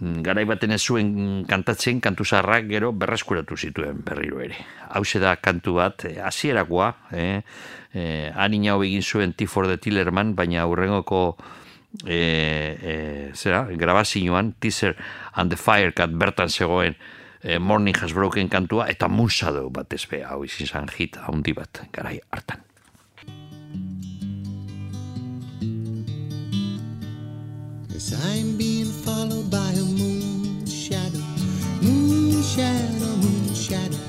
[0.00, 4.56] Mm, Garai baten ez zuen kantatzen, kantu zaharrak gero berreskuratu zituen berriro ere.
[4.90, 7.42] Hau da kantu bat, hasierakoa, eh,
[7.92, 11.36] eh, anina hau egin zuen T for the Tillerman, baina aurrengoko
[12.06, 14.96] eh, eh, zera, grabazioan, Teaser
[15.34, 16.96] and the Firecat bertan zegoen,
[17.42, 21.84] eh, Morning Has Broken kantua, eta musado bat ezbe, hau izin zan hit, haundi bat,
[21.92, 22.62] garai hartan.
[27.94, 31.22] As I'm being followed by a moon shadow,
[31.80, 34.02] moon shadow, moon shadow,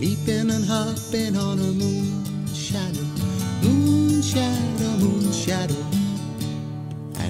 [0.00, 2.24] leaping and hopping on a moon
[2.54, 3.04] shadow,
[3.62, 5.99] moon shadow, moon shadow.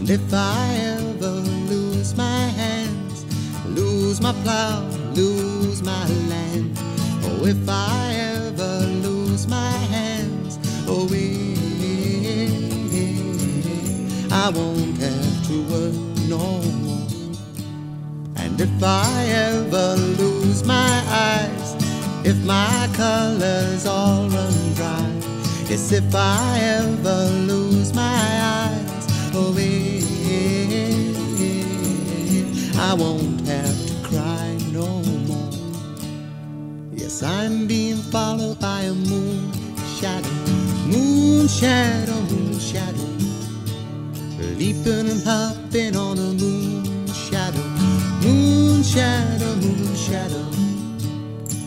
[0.00, 3.26] And if I ever lose my hands,
[3.66, 4.80] lose my plow,
[5.12, 6.72] lose my land,
[7.24, 11.68] oh, if I ever lose my hands, oh, eh,
[14.32, 15.94] I won't have to work
[16.30, 17.36] no more.
[18.36, 21.76] And if I ever lose my eyes,
[22.26, 25.10] if my colors all run dry,
[25.68, 28.79] yes, if I ever lose my eyes,
[29.32, 30.02] eh,
[32.78, 35.52] I won't have to cry no more.
[36.92, 39.52] Yes, I'm being followed by a moon
[39.98, 40.28] shadow,
[40.86, 43.08] moon shadow, moon shadow,
[44.56, 47.62] leaping and hopping on a moon shadow,
[48.22, 50.46] moon shadow, moon shadow.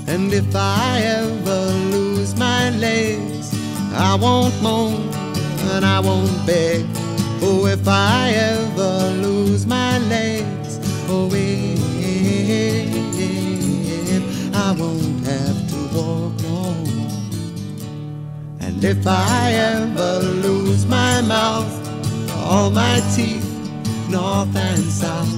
[0.07, 3.53] And if I ever lose my legs,
[3.93, 5.09] I won't moan
[5.71, 7.02] and I won't beg.
[7.45, 10.79] Oh, if I ever lose my legs,
[11.09, 11.75] oh, eh,
[14.53, 17.19] I won't have to walk no more.
[18.61, 21.73] And if I ever lose my mouth,
[22.47, 23.51] all my teeth,
[24.09, 25.35] north and south,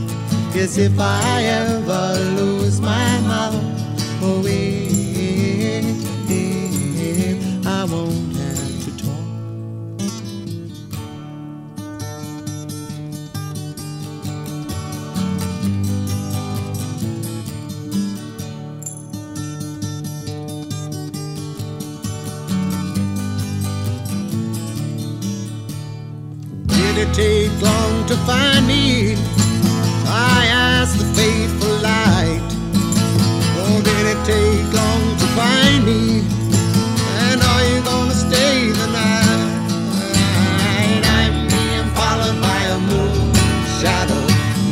[0.55, 3.14] yes, if I ever lose my
[27.05, 29.15] it take long to find me?
[30.07, 32.41] I asked the faithful light.
[33.61, 36.23] Oh, did it take long to find me?
[37.25, 39.53] And are you gonna stay the night?
[41.17, 43.33] I'm being followed by a moon
[43.79, 44.23] shadow,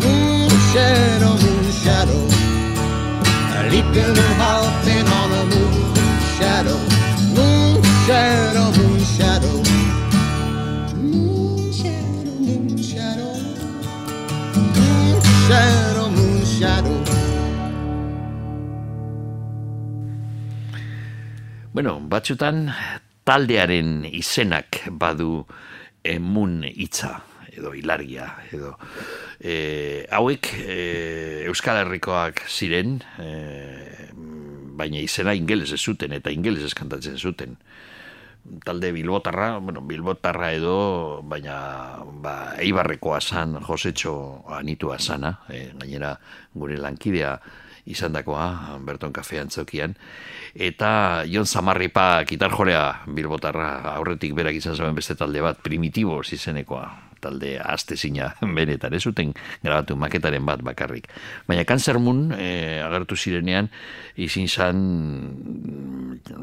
[0.04, 2.22] moon shadow, moon shadow.
[3.72, 4.14] Leaping
[21.74, 22.68] Bueno, batzutan
[23.26, 25.40] taldearen izenak badu
[26.06, 27.16] emun hitza
[27.50, 28.76] edo hilaria edo
[29.42, 30.76] e, hauek e,
[31.50, 33.32] Euskal Herrikoak ziren e,
[34.78, 37.58] baina izena ingeles ez zuten eta ingeles ez kantatzen zuten.
[38.68, 40.78] Talde bilbotarra, bueno, bilbotarra edo,
[41.26, 41.58] baina
[42.22, 44.16] ba, eibarrekoa zan, josetxo
[44.60, 46.20] anitua zana, e, gainera
[46.54, 47.38] gure lankidea
[47.86, 49.96] izandakoa Berton Kafe antzokian,
[50.56, 56.86] eta Jon Zamarripa gitarjorea bilbotarra aurretik berak izan zuen beste talde bat, primitibo izenekoa
[57.24, 59.32] talde astezina benetan, ez zuten
[59.64, 61.08] grabatu maketaren bat bakarrik.
[61.48, 63.70] Baina Cancer Moon e, agertu zirenean
[64.20, 64.84] izin zan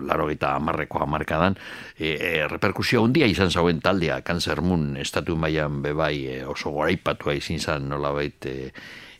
[0.08, 1.58] laro eta amarreko amarkadan
[1.98, 7.36] e, e, reperkusio handia izan zauen taldea Cancer Moon estatu mailan bebai e, oso goraipatua
[7.38, 8.72] izin zan nolabait e,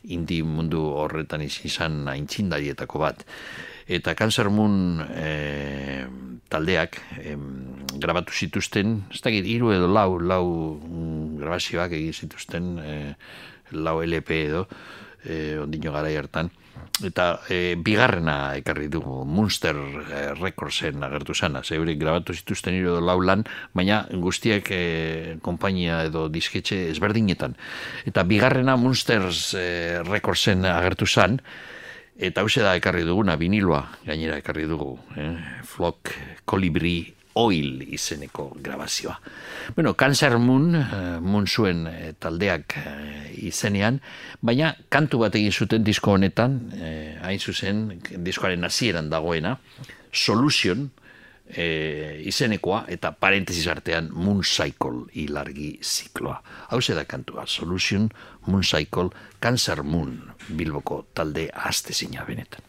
[0.03, 3.25] indi mundu horretan izin zan aintzindarietako bat.
[3.91, 6.05] Eta Cancer Moon e,
[6.49, 7.43] taldeak em,
[7.99, 10.45] grabatu zituzten, ez dakit, hiru edo lau, lau
[10.77, 12.95] mm, grabazioak egin zituzten, e,
[13.71, 14.65] lau LP edo,
[15.23, 16.51] e, ondino gara hartan,
[17.05, 23.19] eta e, bigarrena ekarri dugu Munster e, Recordsen agertu zana, zeurik grabatu zituzten hiru lau
[23.21, 24.83] lan, baina guztiak e,
[25.41, 27.57] konpainia edo disketxe ezberdinetan.
[28.05, 31.41] Eta bigarrena Munsters e, Recordsen agertu zan,
[32.21, 34.91] Eta hause da ekarri duguna, viniloa, gainera ekarri dugu.
[35.17, 35.31] Eh?
[35.65, 36.11] Flock
[36.45, 39.19] Colibri Oil izeneko grabazioa.
[39.75, 44.01] Bueno, Cancer Moon, eh, Moon zuen eh, taldeak eh, izenean,
[44.41, 49.57] baina kantu bat egin zuten disko honetan, eh, hain zuzen, diskoaren hasieran dagoena,
[50.11, 50.89] Solution,
[51.55, 56.41] eh, izenekoa, eta parentesis artean Moon Cycle ilargi zikloa.
[56.69, 58.09] Hau da kantua, Solution,
[58.47, 59.09] Moon Cycle,
[59.39, 61.93] Cancer Moon, bilboko talde aste
[62.27, 62.61] benetan.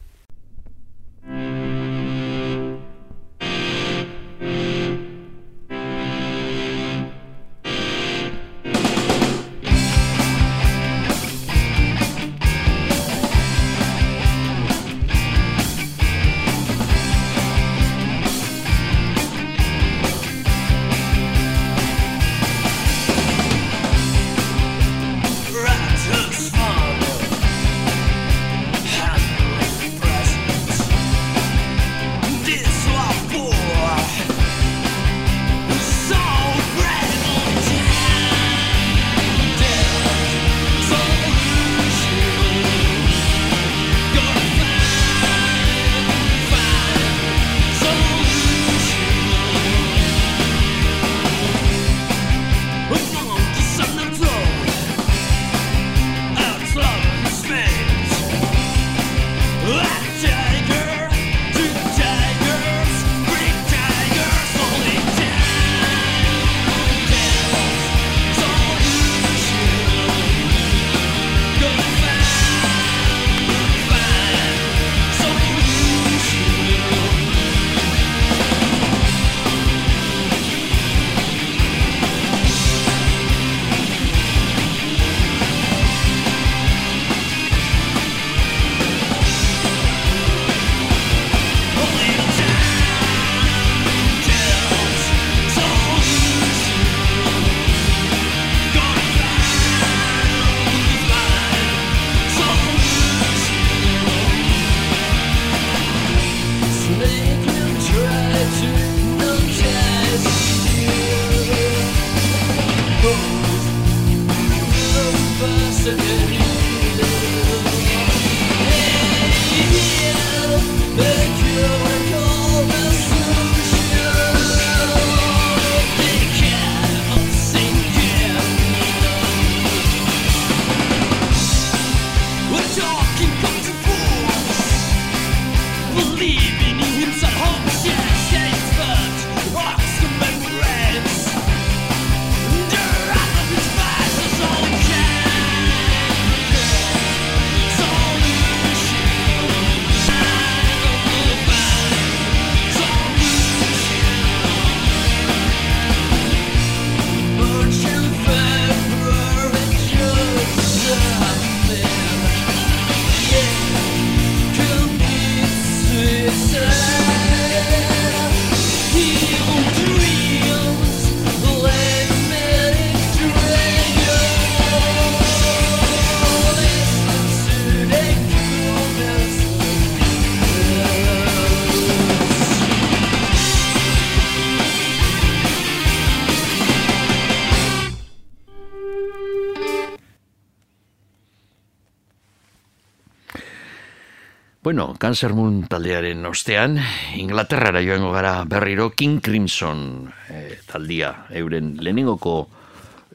[195.02, 196.76] Moon taldearen ostean,
[197.18, 202.34] Inglaterrara joango gara berriro King Crimson eh, taldia, euren lehenengoko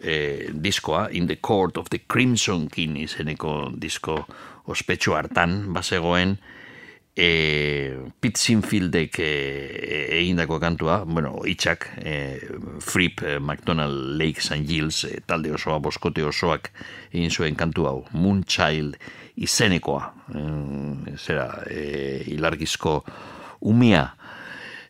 [0.02, 4.18] eh, diskoa, In the Court of the Crimson King izeneko disko
[4.68, 6.36] ospetsu hartan, bazegoen,
[7.16, 14.68] eh, Pete Sinfieldek egindako kantua, bueno, itxak, eh, Fripp, eh, McDonald, Lake St.
[14.68, 16.74] Giles, eh, talde osoa, boskote osoak
[17.14, 19.00] egin zuen kantu hau, Moonchild,
[19.38, 23.04] izenekoa, e, zera, e, ilargizko
[23.62, 24.14] umia,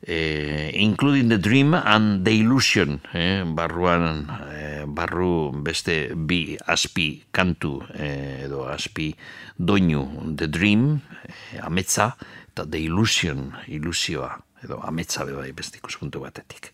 [0.02, 7.82] e, including the dream and the illusion, e, barruan, e, barru beste bi aspi kantu,
[7.94, 9.14] e, edo aspi
[9.58, 11.00] doinu, the dream,
[11.54, 12.16] e, ametza,
[12.48, 16.72] eta the illusion, ilusioa, edo ametza beba beste ikuspuntu batetik.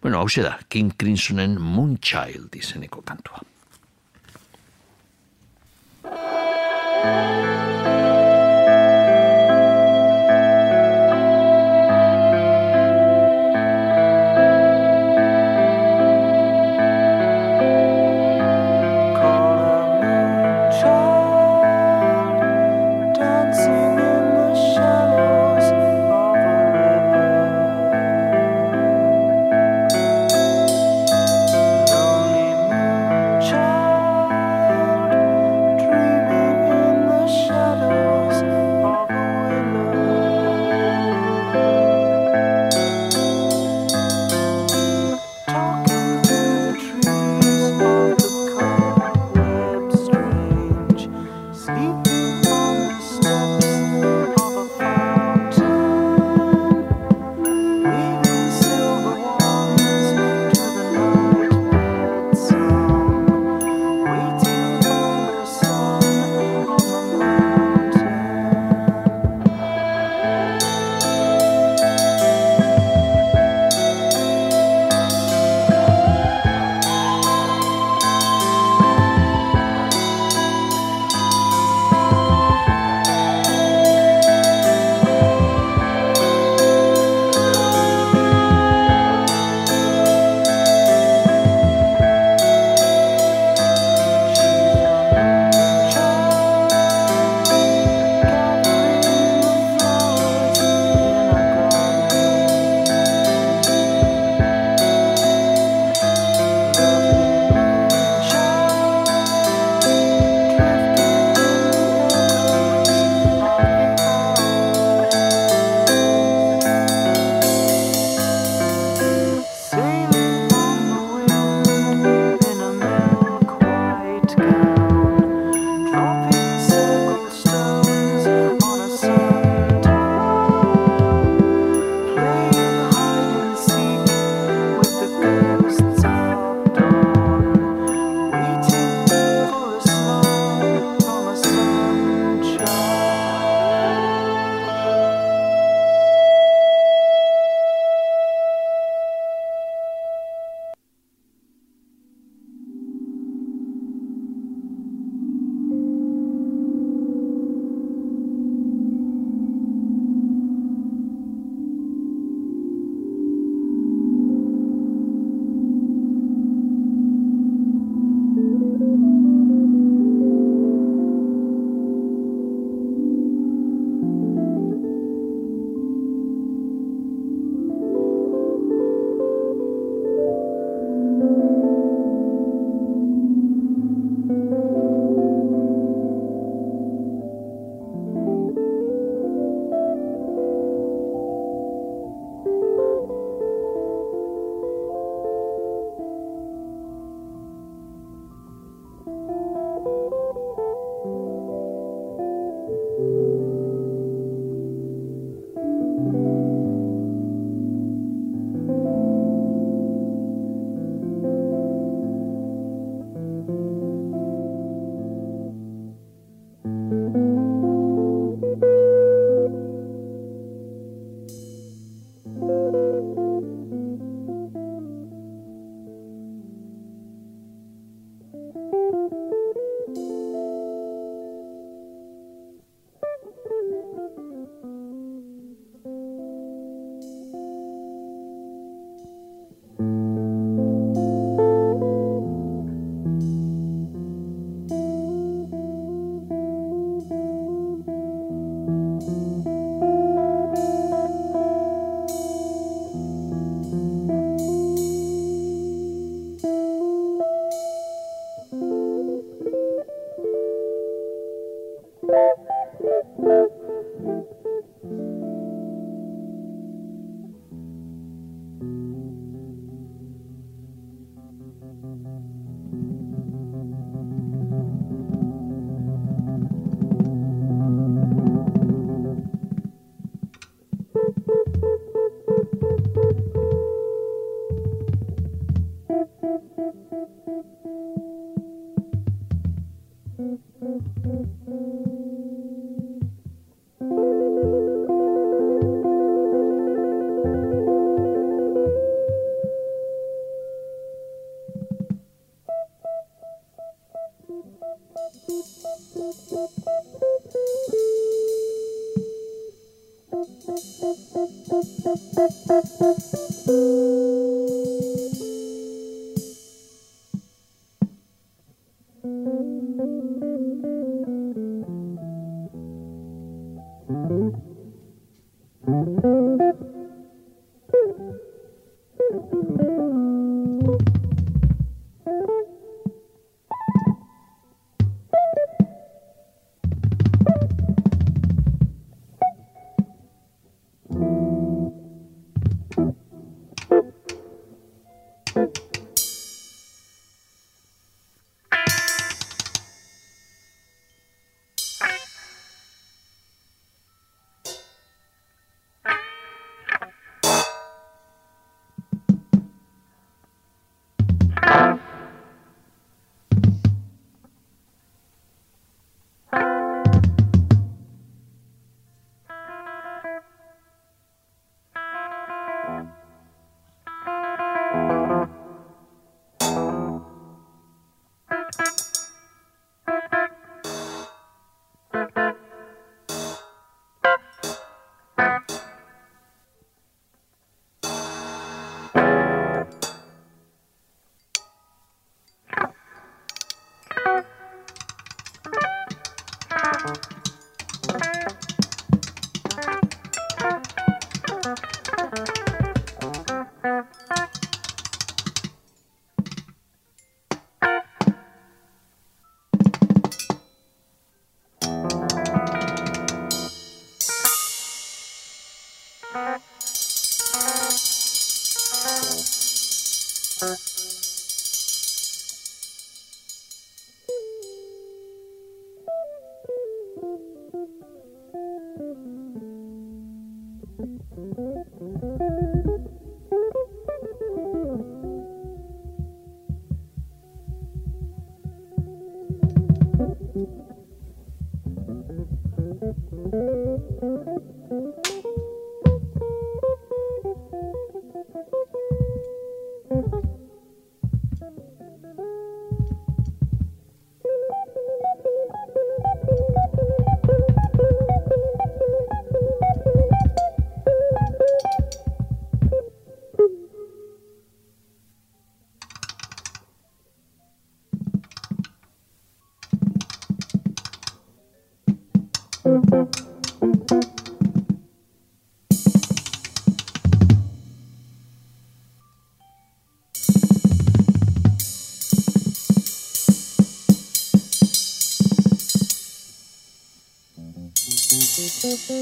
[0.00, 3.42] Bueno, hau da, King Crimsonen Moonchild izeneko kantua.
[7.02, 7.49] Música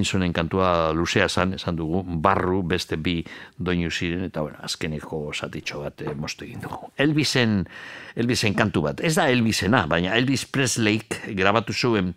[0.05, 3.23] Crimsonen kantua luzea zan, esan dugu, barru beste bi
[3.57, 6.91] doinu ziren, eta bueno, azkeneko zatitxo bat eh, mostu egin dugu.
[7.01, 7.63] Elvisen,
[8.13, 9.01] Elvisen kantu bat.
[9.01, 12.13] Ez da Elvisena, baina Elvis Presleyk grabatu zuen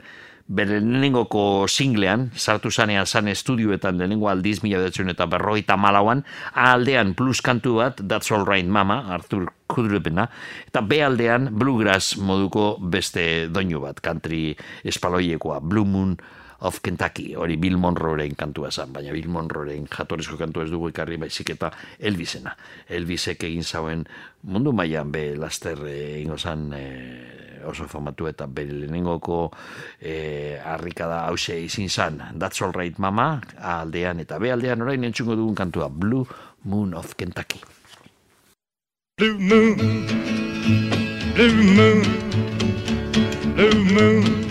[0.48, 6.74] bere lehenengoko singlean, sartu zanean zan estudioetan lehenengo aldiz, mila bedatzen eta berroita malauan, A
[6.74, 10.28] aldean plus kantu bat, That's All Right Mama, Arthur Kudrupena,
[10.68, 16.18] eta B aldean Bluegrass moduko beste doinu bat, country espaloiekoa, Blue Moon
[16.60, 21.18] of Kentucky, hori Bill Monroeren kantua zen, baina Bill Monroeren jatorezko kantua ez dugu ekarri
[21.22, 22.56] baizik eta Elvisena.
[22.90, 24.06] Elvisek egin zauen
[24.44, 29.52] mundu mailan be laster eh, egingo zan eh, oso famatu eta bere lehenengoko
[30.00, 32.22] eh, harrikada hause izin zan.
[32.40, 36.26] That's all right, mama, aldean eta B aldean orain entzungo dugun kantua, Blue
[36.64, 37.62] Moon of Kentucky.
[39.18, 39.78] Blue moon,
[41.34, 42.04] blue moon,
[43.56, 44.48] blue moon,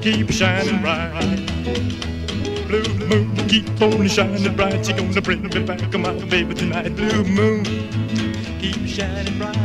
[0.00, 1.12] keep shining bright.
[2.66, 4.86] Blue moon, keep on shining bright.
[4.86, 6.94] She gonna bring me back, my baby tonight.
[6.94, 7.64] Blue moon,
[8.60, 9.56] keep shining bright.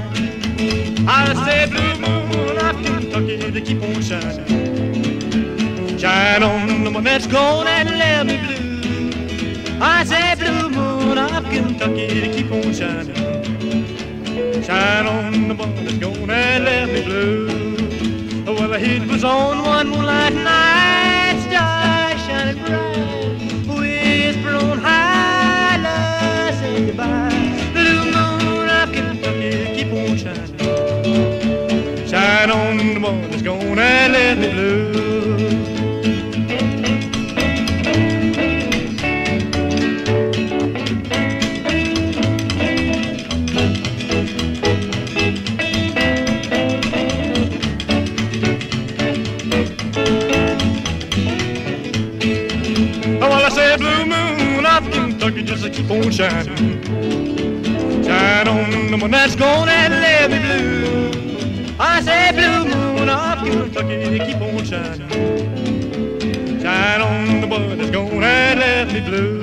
[1.07, 5.97] I say blue moon, I Kentucky to keep on shining.
[5.99, 9.79] Shine on the one that's gone and let me blue.
[9.81, 13.15] I say blue moon of Kentucky to keep on shining.
[14.63, 17.62] Shine on the one that's gonna let me blue.
[18.63, 26.55] Well, the heat was on one moonlight night, stars shining bright, whisper on high, love
[26.59, 27.29] say goodbye.
[27.73, 32.07] Blue moon of Kentucky, keep on shining.
[32.07, 34.82] Shine on the one that's gonna let me blue.
[56.01, 56.81] Shining.
[58.03, 61.75] Shine on the one that's gonna let me blue.
[61.79, 65.09] I say blue moon of Kentucky, keep on shining.
[66.61, 69.42] Shine on the one that's gonna let me blue.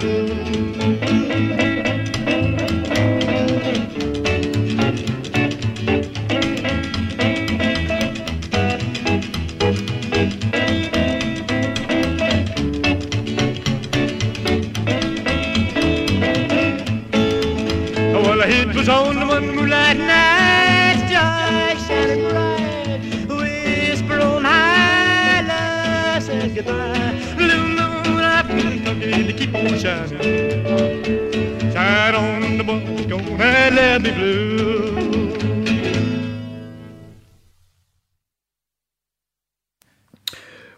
[34.03, 34.91] Let me blue.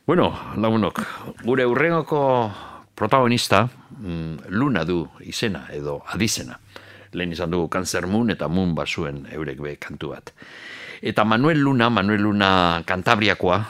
[0.05, 0.99] Bueno, lagunok,
[1.45, 2.51] gure urrengoko
[2.95, 3.69] protagonista
[3.99, 6.59] mm, Luna du izena edo adizena.
[7.13, 10.33] Lehen izan dugu Cancer Moon eta Moon basuen eurek be kantu bat.
[11.03, 13.61] Eta Manuel Luna, Manuel Luna kantabriakoa,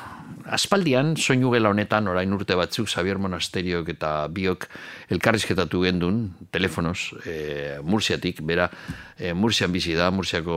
[0.47, 4.67] aspaldian soinu gela honetan orain urte batzuk Xavier Monasteriok eta biok
[5.15, 8.71] elkarrizketatu gendun telefonos e, Mursiatik, bera
[9.19, 10.57] e, Mursian bizi da, Mursiako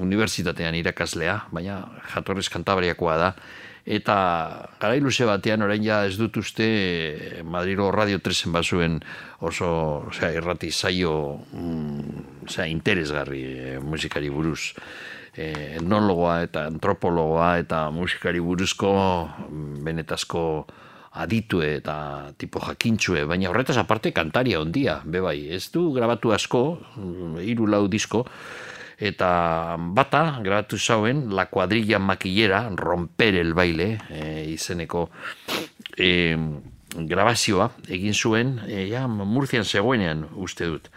[0.00, 1.82] unibertsitatean irakaslea, baina
[2.14, 3.34] jatorrez kantabriakoa da,
[3.84, 4.16] eta
[4.78, 9.00] garai luze batean orain ja ez dut uste eh, Madrilo Radio 3 bazuen
[9.40, 14.72] oso osea, irrati zaio mm, osea, interesgarri eh, musikari buruz
[15.36, 18.92] eh, etnologoa eta antropologoa eta musikari buruzko
[19.48, 20.44] mm, benetazko
[21.12, 26.62] aditue eta tipo jakintxue, baina horretaz aparte kantaria ondia, bebai, ez du grabatu asko,
[26.96, 28.24] mm, hiru lau disko,
[29.02, 35.08] eta bata grabatu zauen La Cuadrilla Maquillera, Romper el Baile, e, izeneko
[35.98, 36.38] e,
[36.94, 40.88] grabazioa egin zuen, e, ja, Murcian zegoenean uste dut.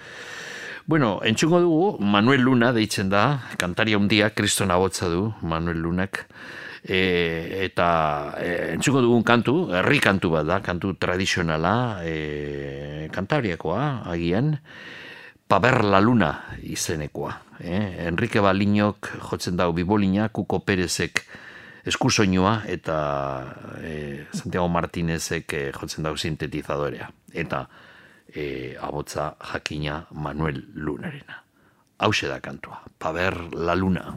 [0.87, 6.27] Bueno, entzungo dugu, Manuel Luna deitzen da, kantaria handia, kriston abotza du, Manuel Lunak,
[6.83, 7.87] e, eta
[8.37, 14.59] e, entzungo dugun kantu, herri kantu bat da, kantu tradizionala, e, kantabriakoa, agian,
[15.47, 16.31] Paber la Luna
[16.65, 17.35] izenekoa.
[17.59, 18.05] Eh?
[18.07, 21.21] Enrique Balinok jotzen dau bibolina, Kuko Perezek
[21.85, 22.97] eskusoinua eta
[23.77, 27.11] eh, Santiago Martinezek eh, jotzen dau sintetizadorea.
[27.33, 27.67] Eta
[28.35, 31.41] eh, abotza jakina Manuel Lunarena.
[31.99, 32.83] Hau da kantua.
[32.99, 34.13] Paber la Luna.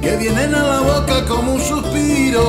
[0.00, 2.42] Que vienen a la boca como un suspiro.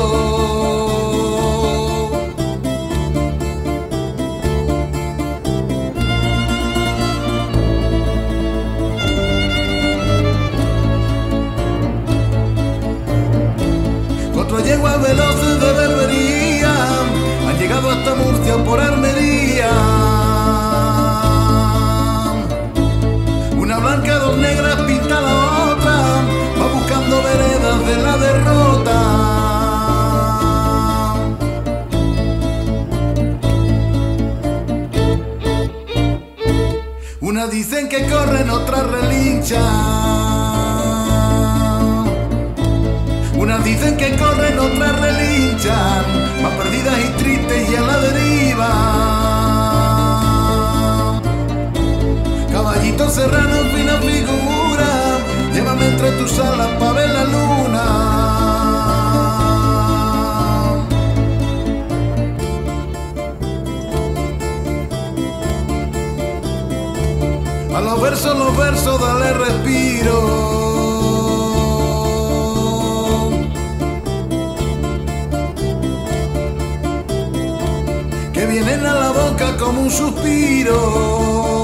[14.34, 15.43] Cuatro yeguas veloces
[18.58, 19.70] por Armería.
[23.58, 25.34] Una blanca, dos negras, pinta la
[25.72, 25.96] otra,
[26.60, 29.00] va buscando veredas de la derrota.
[37.22, 39.64] Unas dicen que corren, otras relinchan.
[43.36, 46.04] Unas dicen que corren, otras relinchan,
[53.14, 55.20] Serrano, fina figura,
[55.54, 57.84] llévame entre tus alas pa' ver la luna.
[67.76, 70.18] A los versos, los versos, dale respiro.
[78.34, 81.63] que vienen a la boca como un suspiro.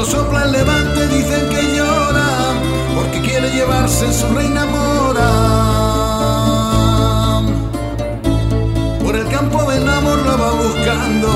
[0.00, 2.54] Cuando sopla el levante dicen que llora
[2.96, 5.30] porque quiere llevarse su reina mora.
[9.04, 11.28] Por el campo del amor la va buscando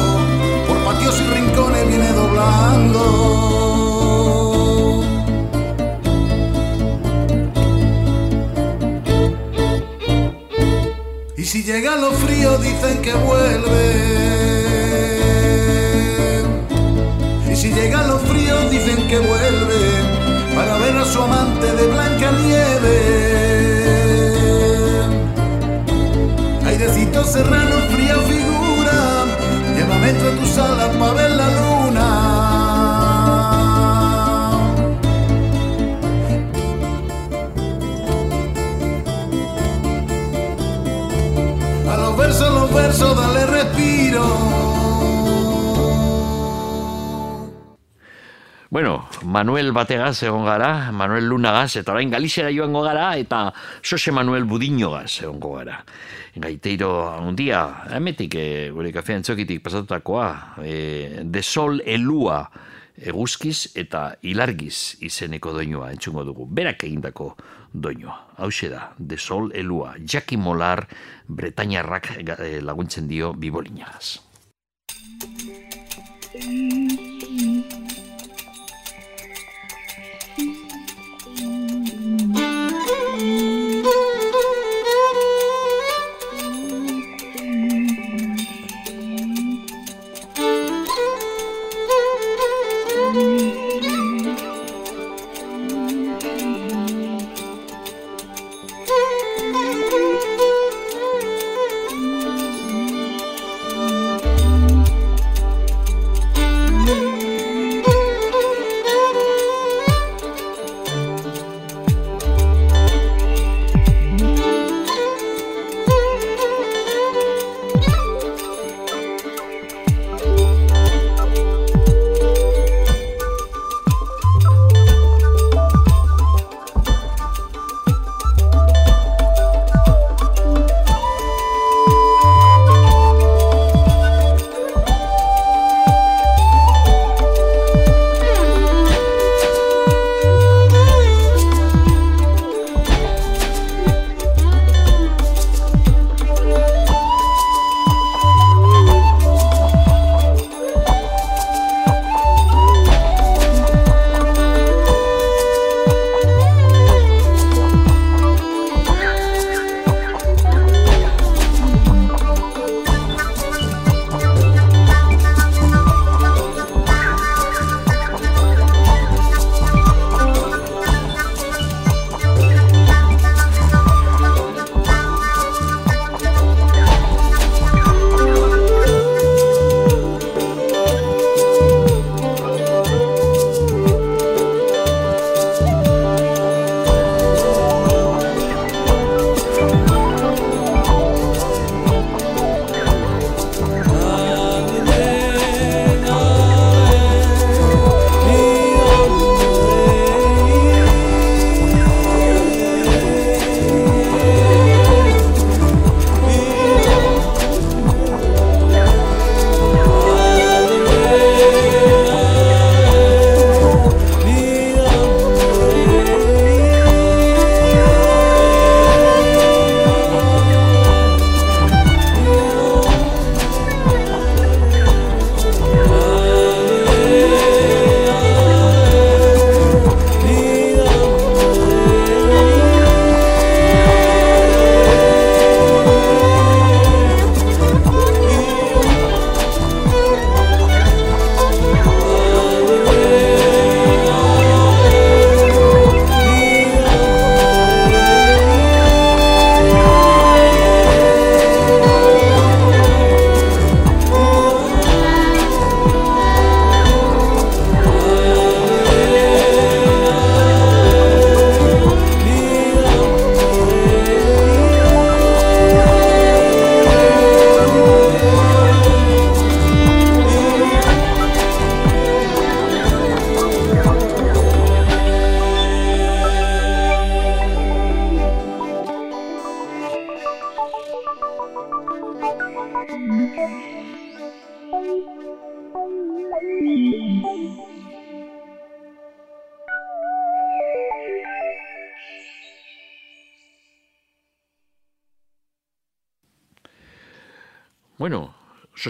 [0.66, 3.02] por patios y rincones viene doblando.
[11.36, 14.43] Y si llegan los fríos dicen que vuelve.
[18.70, 19.80] Dicen que vuelve
[20.54, 22.96] para ver a su amante de blanca nieve.
[26.66, 29.24] Airecito serrano, fría figura,
[29.76, 32.08] llévame entre tus alas para ver la luna.
[41.92, 44.63] A los versos, los versos, dale respiro.
[49.34, 53.48] Manuel bategaz egon gara, Manuel Lunagaz, eta orain Galizera joango gara, eta
[53.82, 55.80] Jose Manuel Budiñogaz egongo gara.
[56.38, 57.64] Gaiteiro handia,
[57.96, 60.28] hemetik, e, gure kafean txokitik pasatutakoa,
[60.62, 62.44] e, de sol elua
[62.94, 66.46] eguzkiz eta ilargiz izeneko doinua entzungo dugu.
[66.46, 67.32] Berak egindako
[67.72, 68.20] doinua.
[68.38, 70.86] Hau da, de sol elua, Jackie Molar,
[71.26, 74.20] Bretañarrak eh, laguntzen dio bibolinagaz.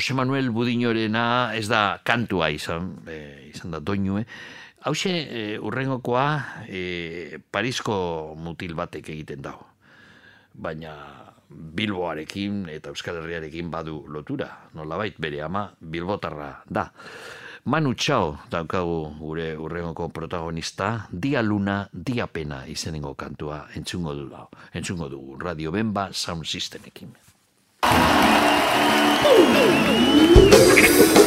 [0.05, 4.26] Jose Manuel Budiñorena ez da kantua izan, e, izan da doinue.
[4.85, 6.26] Hauxe, e, urrengokoa
[6.68, 9.64] e, Parisko mutil batek egiten dago.
[10.52, 10.93] Baina
[11.48, 14.51] Bilboarekin eta Euskal Herriarekin badu lotura.
[14.76, 16.90] Nolabait bere ama Bilbotarra da.
[17.64, 24.28] Manu Txao daukagu gure urrengoko protagonista, Dia Luna, Dia Pena izenengo kantua entzungo du,
[24.74, 27.03] entzungo du Radio Bemba Sound Systemekin.
[29.24, 31.23] Thank you.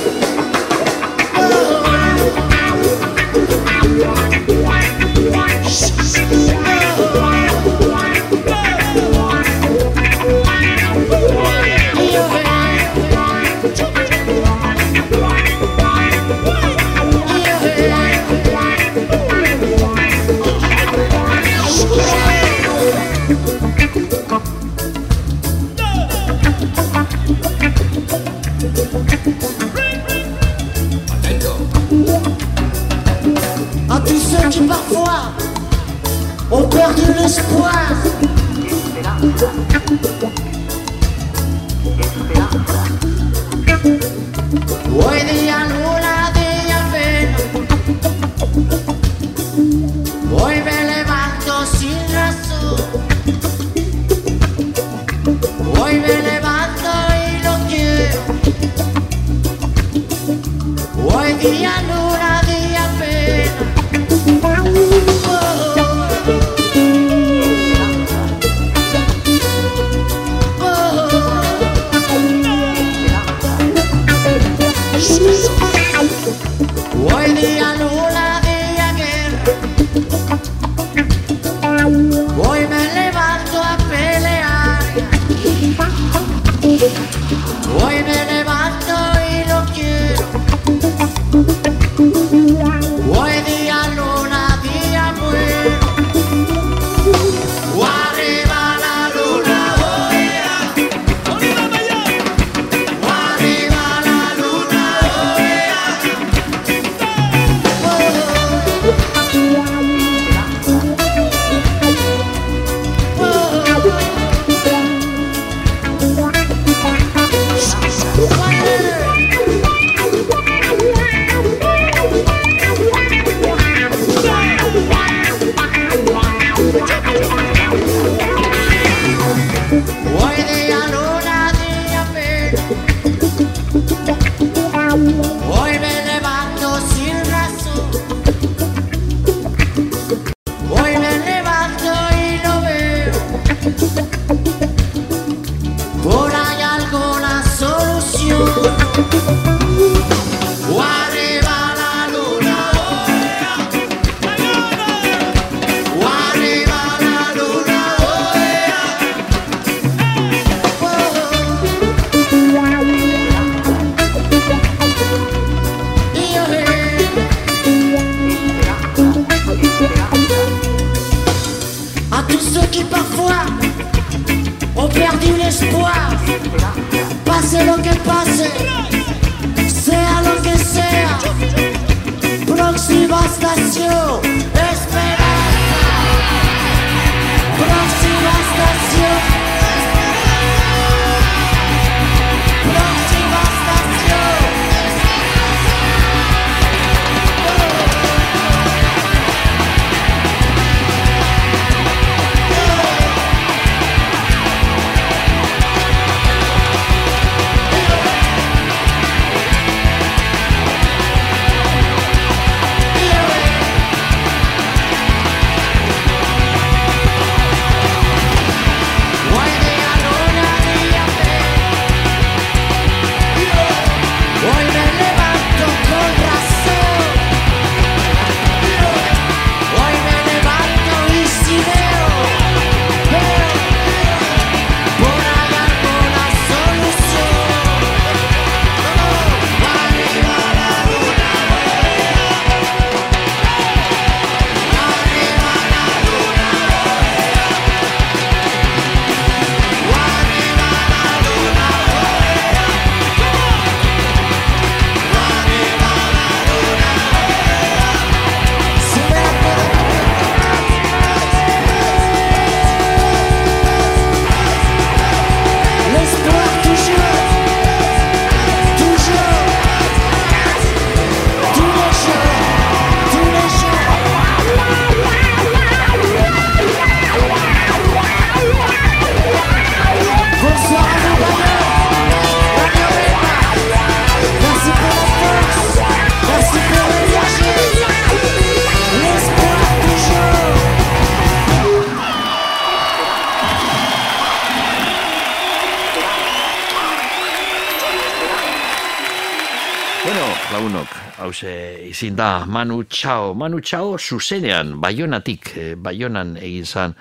[301.97, 303.31] izin da Manu Txao.
[303.33, 306.93] Manu Txao zuzenean, Baionatik, eh, Baionan egin zan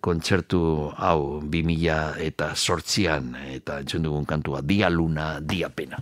[0.00, 6.00] kontzertu hau 2000 eta sortzian, eh, eta entzun dugun kantua, dia luna, dia pena.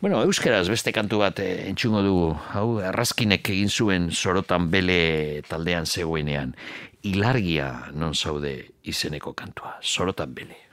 [0.00, 5.84] Bueno, euskeraz beste kantu bat eh, entzungo dugu, hau errazkinek egin zuen sorotan bele taldean
[5.84, 6.56] zegoenean,
[7.02, 10.65] ilargia non zaude izeneko kantua, sorotan bele.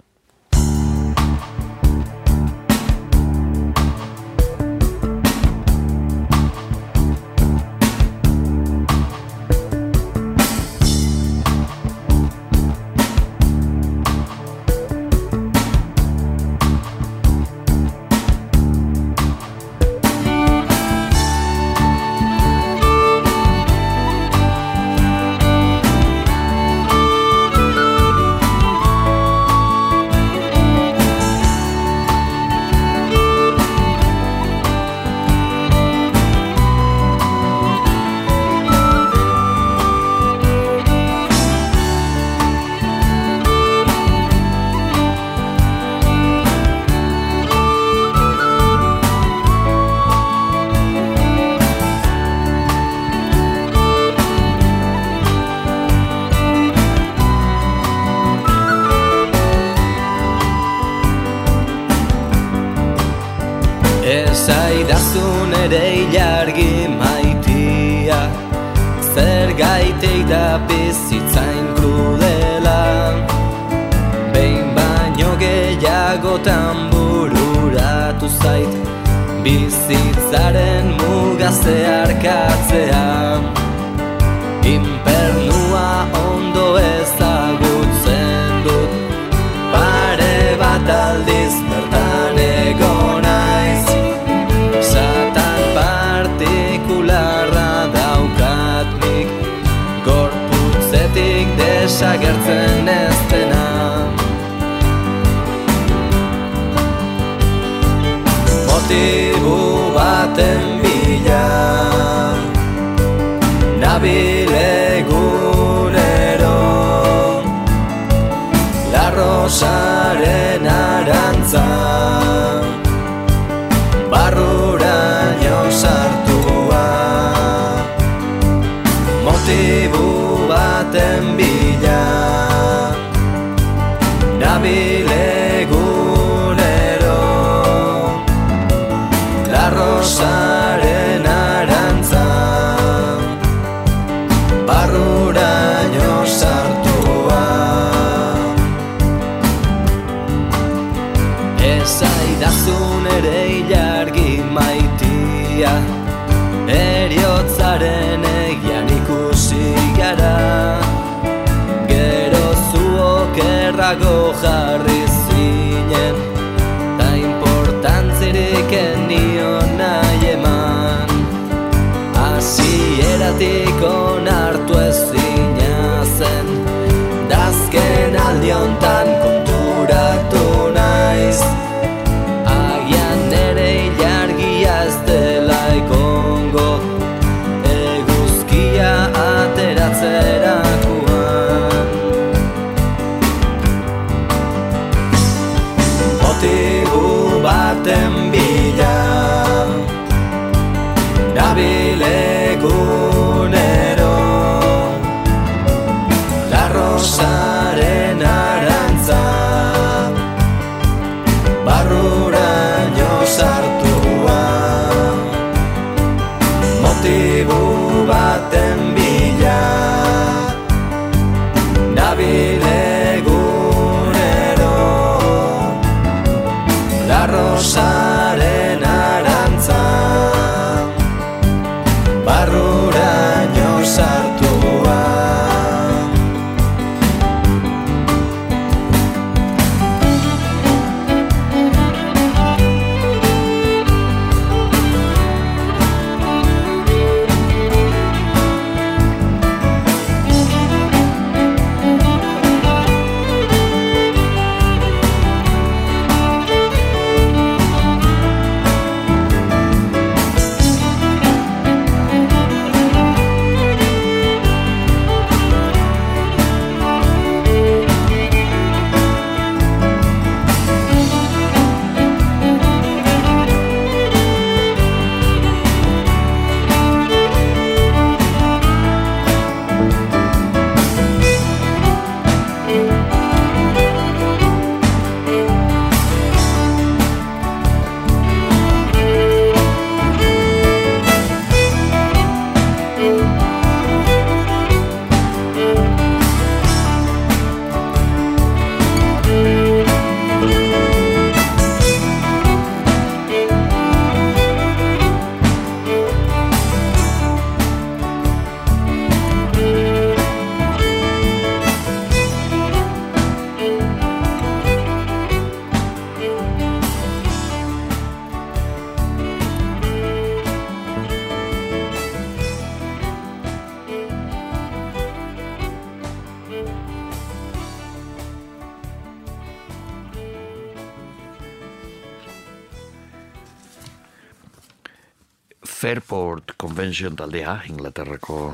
[336.93, 338.51] Mansion taldea, Inglaterrako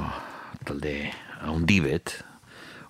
[0.64, 0.94] talde
[1.44, 2.14] haundi bet,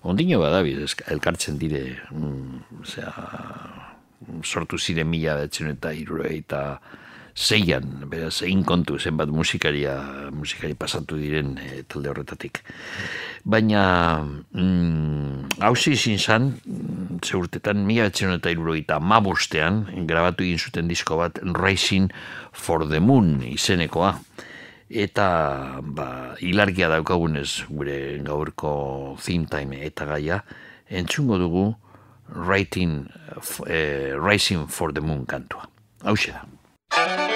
[0.06, 1.80] ondino badabiz, elkartzen dire,
[2.14, 3.24] mm, zera,
[4.46, 6.60] sortu ziren mila betzen eta irureita
[7.34, 9.96] zeian, beraz, egin kontu zenbat musikaria,
[10.30, 12.62] musikari pasatu diren e, talde horretatik.
[13.42, 13.82] Baina,
[14.54, 16.52] mm, hauzi izin zan,
[17.24, 22.06] ze urtetan, mila betzen eta irurogeita mabostean, grabatu egin zuten disko bat Rising
[22.52, 24.14] for the Moon izenekoa.
[24.14, 24.46] Ah
[24.90, 30.42] eta ba, hilargia daukagunez gure gaurko theme time eta gaia,
[30.90, 31.74] entzungo dugu
[32.30, 33.08] Writing,
[33.66, 35.66] eh, Rising for the Moon kantua.
[36.04, 37.29] Hau da.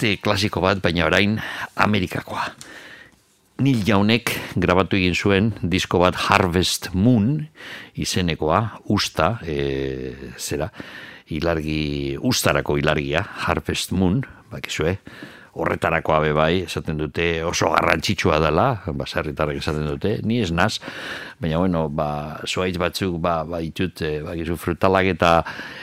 [0.00, 1.34] beste klasiko bat, baina orain
[1.76, 2.46] Amerikakoa.
[3.60, 7.42] Nil jaunek grabatu egin zuen disko bat Harvest Moon
[8.00, 10.70] izenekoa, usta, e, zera,
[11.28, 15.28] ilargi, ustarako ilargia, Harvest Moon, bakizue, eh?
[15.60, 20.78] horretarako abe bai, esaten dute oso garrantzitsua dela, baserritarrek esaten dute, ni ez naz,
[21.42, 25.34] baina bueno, ba, zuaitz batzuk, ba, ba itut, e, eh, bakizu frutalak eta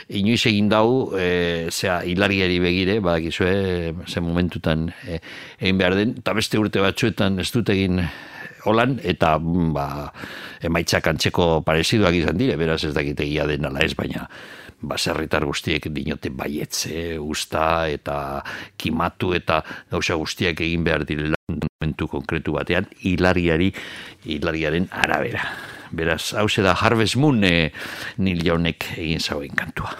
[0.08, 5.20] inoiz egin dau, e, zera, hilariari begire, ba, gizue, ze momentutan e,
[5.60, 8.00] egin behar den, eta beste urte batzuetan ez dut egin
[8.68, 9.88] holan, eta mm, ba,
[10.64, 14.28] emaitzak antzeko pareziduak izan dire, beraz ez dakite egia den ala ez, baina
[14.78, 18.44] baserritar guztiek dinote baietze, usta eta
[18.78, 23.72] kimatu eta gauza guztiak egin behar direla momentu konkretu batean hilariari
[24.24, 25.77] hilariaren arabera.
[25.90, 27.70] Beraz, hau da Harvest Moon e,
[28.18, 29.94] Neil Jaunek egin zauen kantua.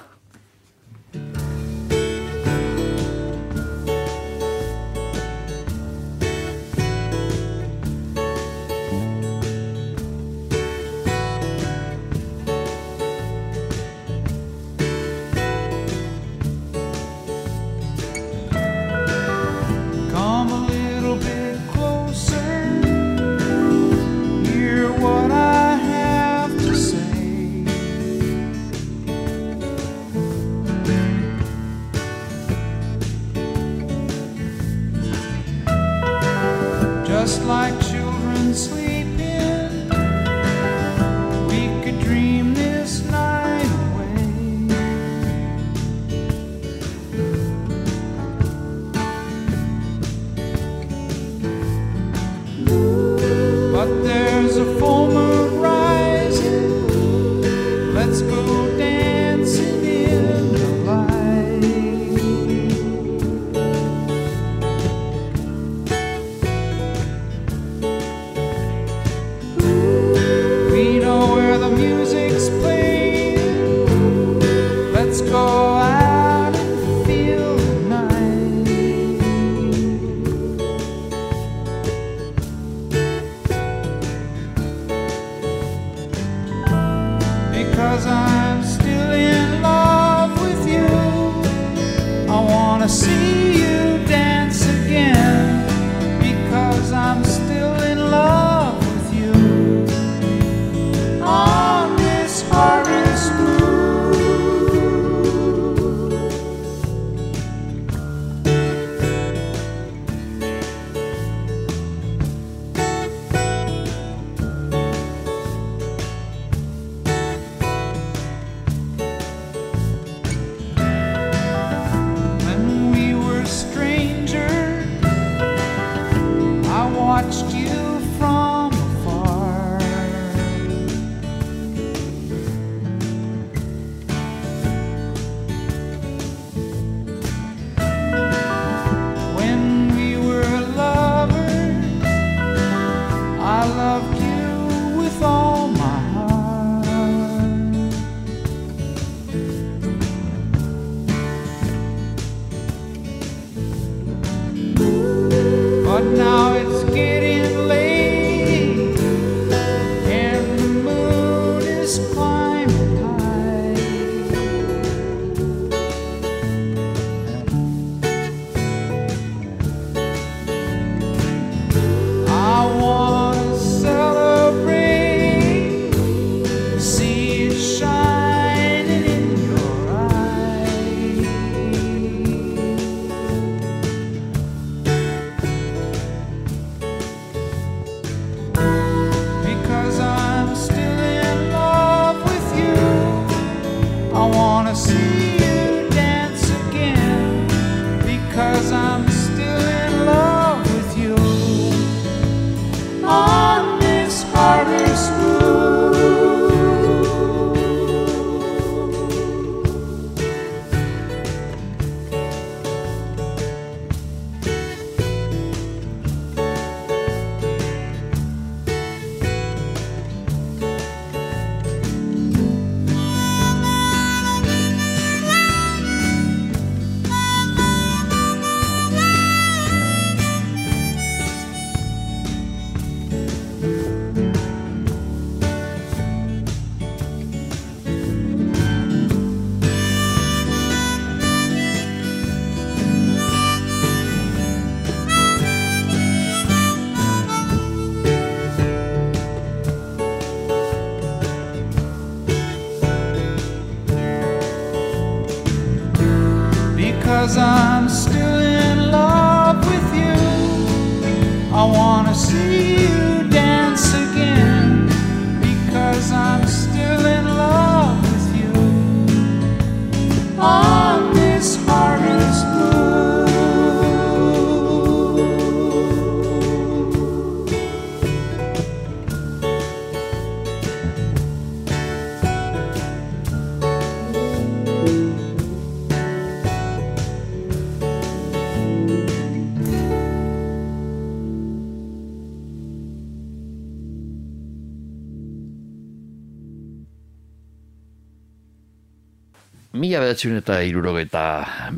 [300.09, 301.23] Mila bedatzen eta irurogeta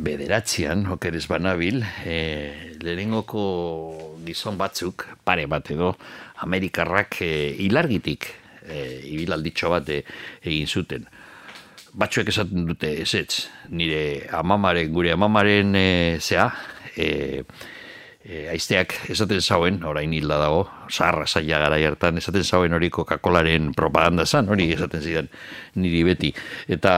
[0.07, 3.43] bederatzean, okerez banabil, e, lehenengoko
[4.23, 5.97] gizon batzuk, pare bat edo,
[6.47, 8.29] Amerikarrak e, ilargitik
[8.63, 10.05] e, ibilalditxo bat e,
[10.47, 11.09] egin zuten.
[11.91, 15.89] Batzuek esaten dute ezetz, nire amamaren, gure amamaren e,
[16.23, 16.47] zea,
[16.95, 17.43] e,
[18.23, 23.73] e, aizteak esaten zauen, orain hilda dago, zaharra zaila gara hartan esaten zauen hori Coca-Colaren
[23.75, 25.31] propaganda zan, hori esaten zidan
[25.81, 26.33] niri beti.
[26.69, 26.93] Eta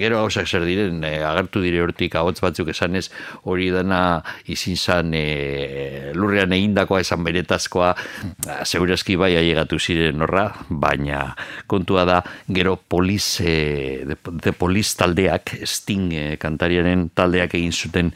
[0.00, 3.08] gero gauzak zer diren, e, agertu dire hortik ahots batzuk esanez,
[3.48, 4.22] hori dena
[4.52, 7.94] izin zan e, lurrean egindakoa esan beretazkoa,
[8.64, 11.24] segurazki bai ailegatu ziren horra, baina
[11.66, 18.12] kontua da gero poliz, e, de, de poliz taldeak, Sting e, kantariaren taldeak egin zuten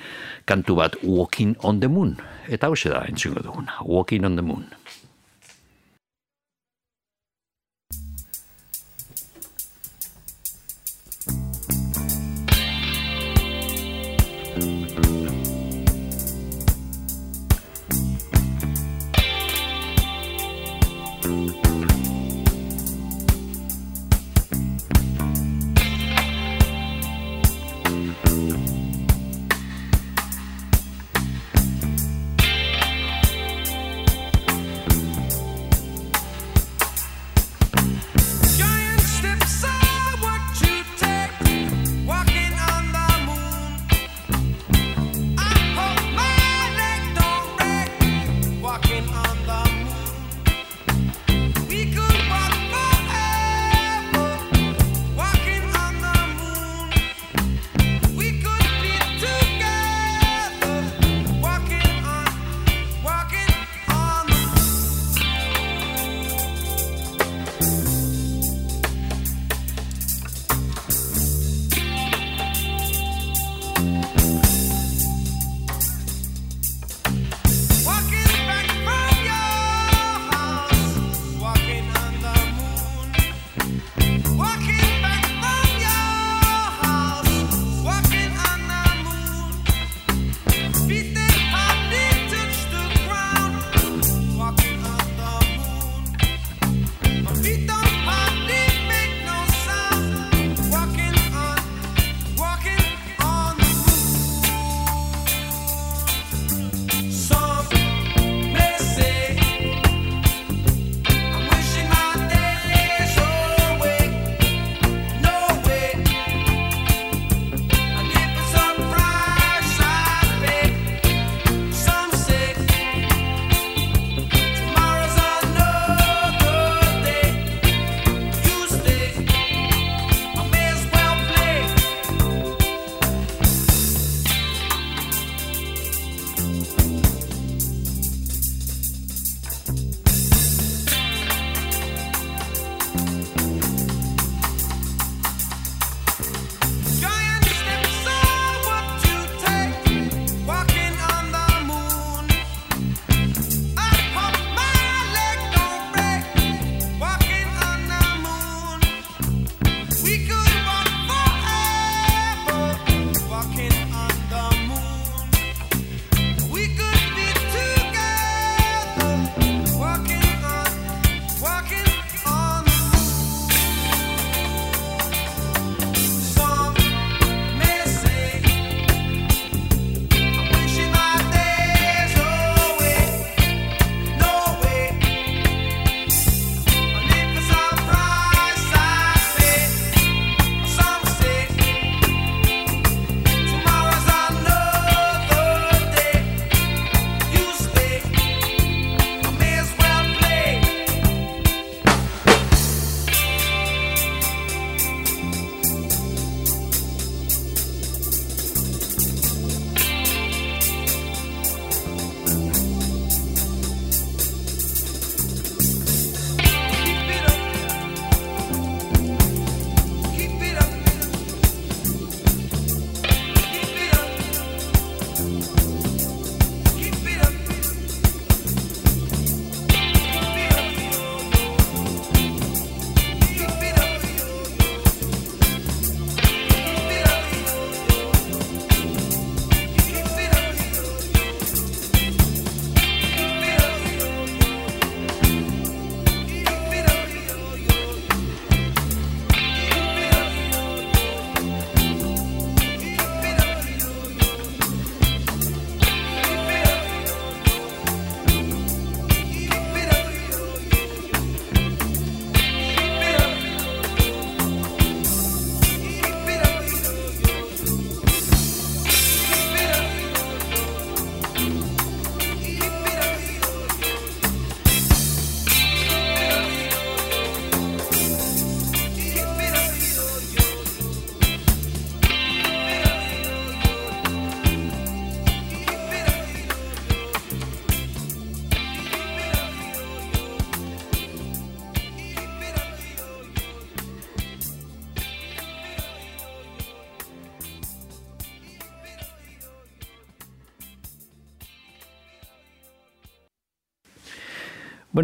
[0.47, 2.17] kantu bat Walking on the Moon.
[2.47, 4.67] Eta hau da entzungo duguna, Walking on the Moon.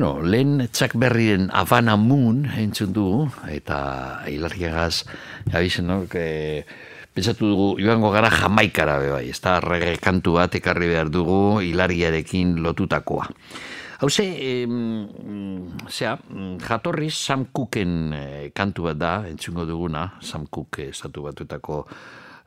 [0.03, 3.05] Bueno, lehen txak berrien Havana Moon entzun du,
[3.47, 3.77] eta
[4.27, 5.05] hilarriagaz,
[5.55, 6.65] abizen, no, que,
[7.15, 11.61] pentsatu dugu, joango gara jamaikara be bai, ez da reggae kantu bat ekarri behar dugu
[11.62, 13.29] hilariarekin lotutakoa.
[14.03, 14.27] Hauze,
[14.66, 15.87] mm,
[16.66, 21.85] jatorriz Sam Cooken eh, kantu bat da, entzungo duguna, Sam Cook estatu batuetako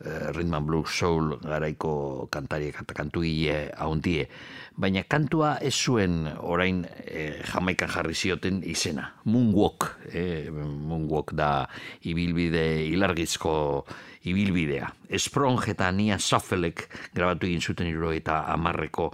[0.03, 4.27] eh, rhythm and blues soul garaiko kantariek eta kantugile haundie.
[4.75, 9.11] Baina kantua ez zuen orain eh, jamaikan jarri zioten izena.
[9.25, 9.87] Moonwalk.
[10.11, 11.67] Eh, moonwalk da
[12.03, 13.85] ibilbide ilargizko
[14.25, 14.91] ibilbidea.
[15.17, 19.11] Sprong eta Nia Saffelek grabatu egin zuten iro eta amarreko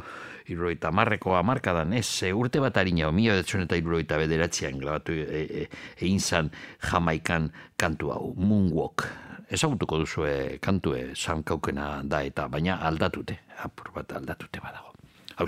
[0.51, 5.43] Iruroita marreko amarkadan, ez, e, urte bat harina, mila betzen eta iruroita bederatzean grabatu e,
[5.61, 5.65] e,
[6.01, 6.49] egin zan
[6.89, 9.05] jamaikan kantu hau, Moonwalk.
[9.51, 10.23] Ezagutuko duzu
[10.63, 14.95] kantue sankaukena da eta baina aldatute, apur bat aldatute badago.
[15.35, 15.47] Hau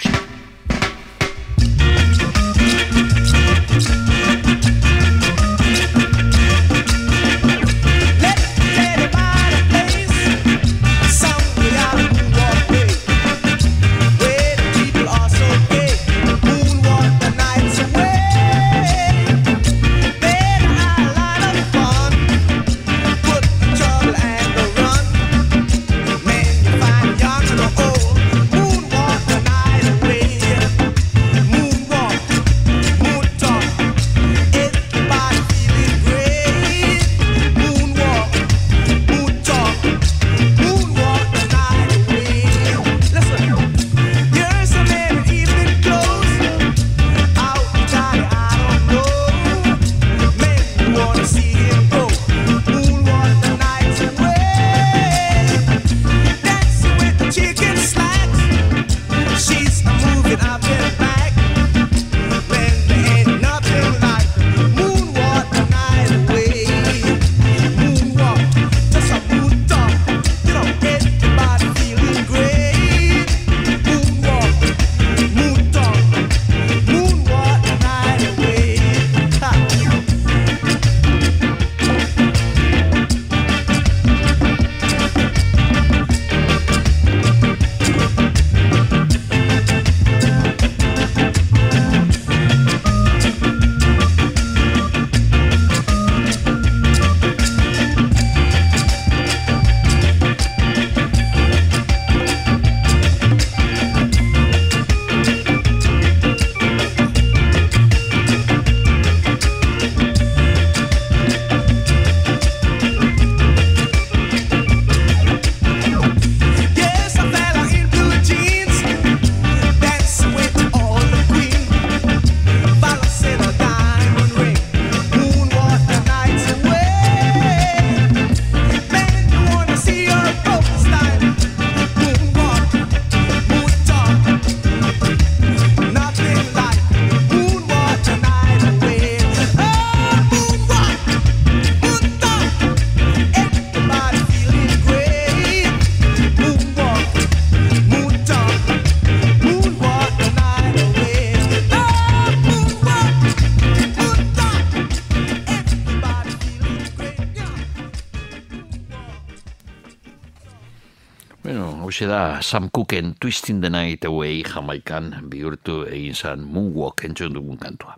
[161.94, 167.60] Hauxe da Sam Cooken Twisting the Night Away Jamaikan bihurtu egin zan Moonwalk entzun dugun
[167.62, 167.94] kantua.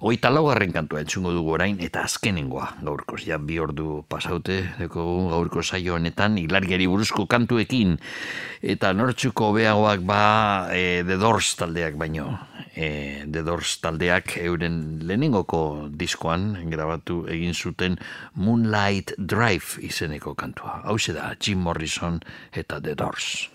[0.00, 3.26] Oita laugarren kantua entzungo dugu orain eta azkenengoa gaurkoz.
[3.28, 7.98] Ja bi ordu pasaute deko gaurko saio honetan hilariari buruzko kantuekin
[8.62, 10.22] eta nortzuko beagoak ba
[10.72, 12.32] e, The Doors taldeak baino.
[12.78, 17.96] E, The Doors taldeak euren lehenengoko diskoan grabatu egin zuten
[18.38, 20.78] Moonlight Drive izeneko kantua.
[20.86, 22.20] Hau da Jim Morrison
[22.54, 23.48] eta The Doors.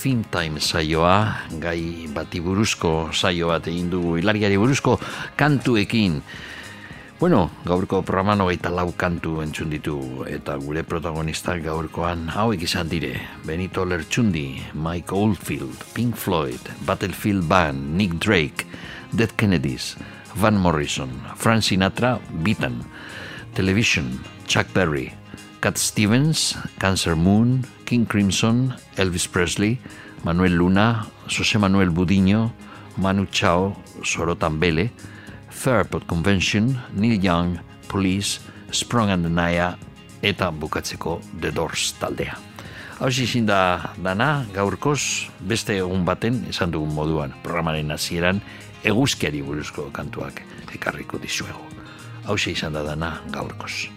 [0.00, 4.96] Film time saioa, gai bati buruzko saio bat egin dugu hilariari buruzko
[5.36, 6.22] kantuekin.
[7.20, 13.12] Bueno, gaurko programan hogeita lau kantu entzun ditu eta gure protagonistak gaurkoan hauek izan dire.
[13.44, 18.64] Benito Lertxundi, Mike Oldfield, Pink Floyd, Battlefield Band, Nick Drake,
[19.12, 19.98] Dead Kennedys,
[20.40, 22.80] Van Morrison, Frank Sinatra, Beaton,
[23.52, 24.16] Television,
[24.48, 25.12] Chuck Berry,
[25.60, 29.80] Cat Stevens, Cancer Moon, King Crimson, Elvis Presley,
[30.24, 32.52] Manuel Luna, José Manuel Budiño,
[32.96, 33.74] Manu Chao,
[34.04, 34.90] Soro Tambele,
[35.48, 37.58] Fairport Convention, Neil Young,
[37.88, 38.40] Police,
[38.70, 39.76] Sprung and the Naya,
[40.22, 42.36] eta bukatzeko The Doors taldea.
[43.00, 48.42] Hau izin da dana, gaurkoz, beste egun baten, esan dugun moduan, programaren hasieran
[48.84, 50.42] eguzkiari buruzko kantuak
[50.74, 51.64] ekarriko dizuegu.
[52.28, 53.88] Hau izan da dana gaurkoz.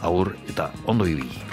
[0.00, 1.51] Agur eta ondo ibili.